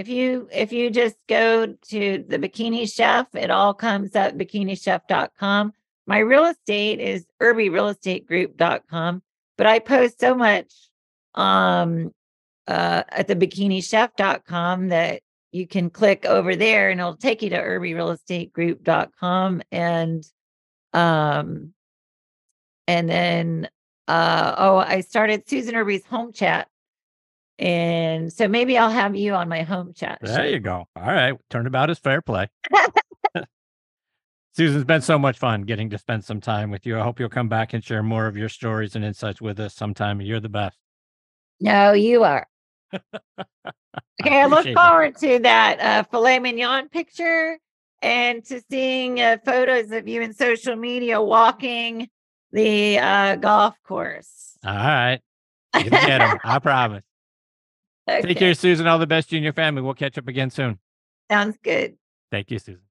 [0.01, 5.75] If you if you just go to the Bikini Chef, it all comes up bikinichef.com.
[6.07, 9.23] My real estate is irbyrealestategroup.com,
[9.59, 10.73] but I post so much
[11.35, 12.15] um
[12.67, 15.21] uh at the bikinichef.com that
[15.53, 20.25] you can click over there and it'll take you to irbyrealestategroup.com and
[20.95, 21.75] um
[22.89, 23.69] and then
[24.09, 26.67] uh oh i started susan irby's home chat
[27.61, 30.45] and so maybe i'll have you on my home chat there show.
[30.45, 32.49] you go all right turnabout is fair play
[34.53, 37.29] susan's been so much fun getting to spend some time with you i hope you'll
[37.29, 40.49] come back and share more of your stories and insights with us sometime you're the
[40.49, 40.79] best
[41.61, 42.47] no you are
[42.93, 47.59] okay, I, I look forward to that uh, filet mignon picture
[48.03, 52.09] and to seeing uh, photos of you in social media walking
[52.53, 54.57] the uh, golf course.
[54.65, 55.21] All right.
[55.77, 56.39] You can get them.
[56.45, 57.03] I promise.
[58.11, 58.29] Okay.
[58.29, 58.87] Take care, Susan.
[58.87, 59.83] All the best to you and your family.
[59.83, 60.79] We'll catch up again soon.
[61.31, 61.97] Sounds good.
[62.31, 62.83] Thank you, Susan.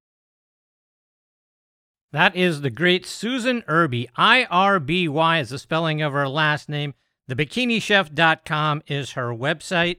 [2.12, 4.10] That is the great Susan Irby.
[4.16, 6.94] I R B Y is the spelling of her last name.
[7.30, 9.98] TheBikiniChef.com is her website.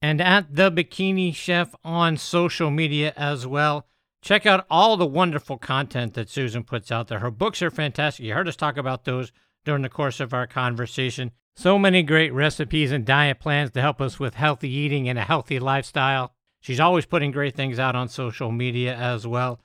[0.00, 3.86] And at The Bikini Chef on social media as well.
[4.20, 7.20] Check out all the wonderful content that Susan puts out there.
[7.20, 8.24] Her books are fantastic.
[8.24, 9.30] You heard us talk about those
[9.64, 11.32] during the course of our conversation.
[11.54, 15.22] So many great recipes and diet plans to help us with healthy eating and a
[15.22, 16.32] healthy lifestyle.
[16.60, 19.60] She's always putting great things out on social media as well.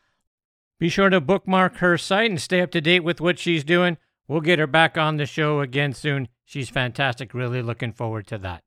[0.80, 3.98] Be sure to bookmark her site and stay up to date with what she's doing.
[4.28, 6.28] We'll get her back on the show again soon.
[6.44, 7.34] She's fantastic.
[7.34, 8.64] Really looking forward to that.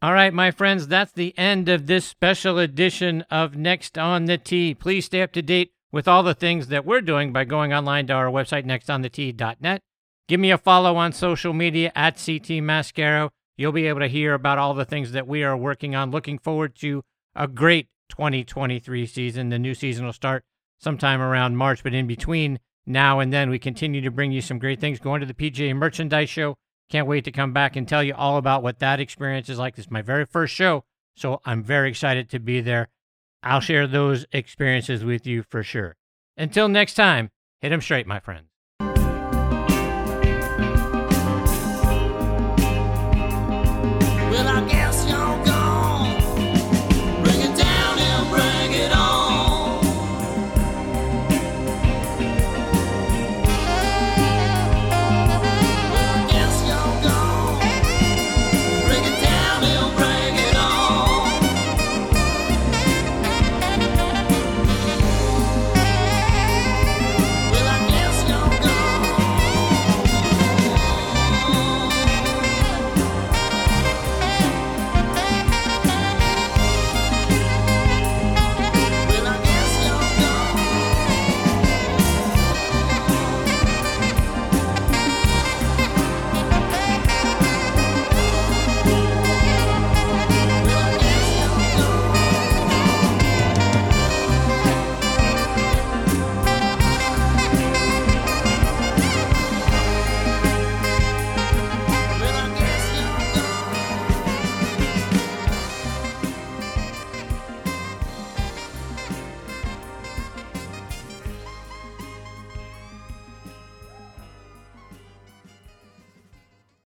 [0.00, 4.36] All right, my friends, that's the end of this special edition of Next on the
[4.36, 4.74] Tee.
[4.74, 8.08] Please stay up to date with all the things that we're doing by going online
[8.08, 9.82] to our website, nextonthetee.net.
[10.28, 13.30] Give me a follow on social media at CT Mascaro.
[13.56, 16.10] You'll be able to hear about all the things that we are working on.
[16.10, 17.02] Looking forward to
[17.34, 19.48] a great 2023 season.
[19.48, 20.44] The new season will start
[20.78, 24.58] sometime around March, but in between now and then, we continue to bring you some
[24.58, 24.98] great things.
[24.98, 26.56] Going to the PGA Merchandise Show
[26.90, 29.76] can't wait to come back and tell you all about what that experience is like.
[29.76, 30.84] This is my very first show,
[31.16, 32.88] so I'm very excited to be there.
[33.42, 35.96] I'll share those experiences with you for sure.
[36.36, 38.51] Until next time, hit them straight, my friends.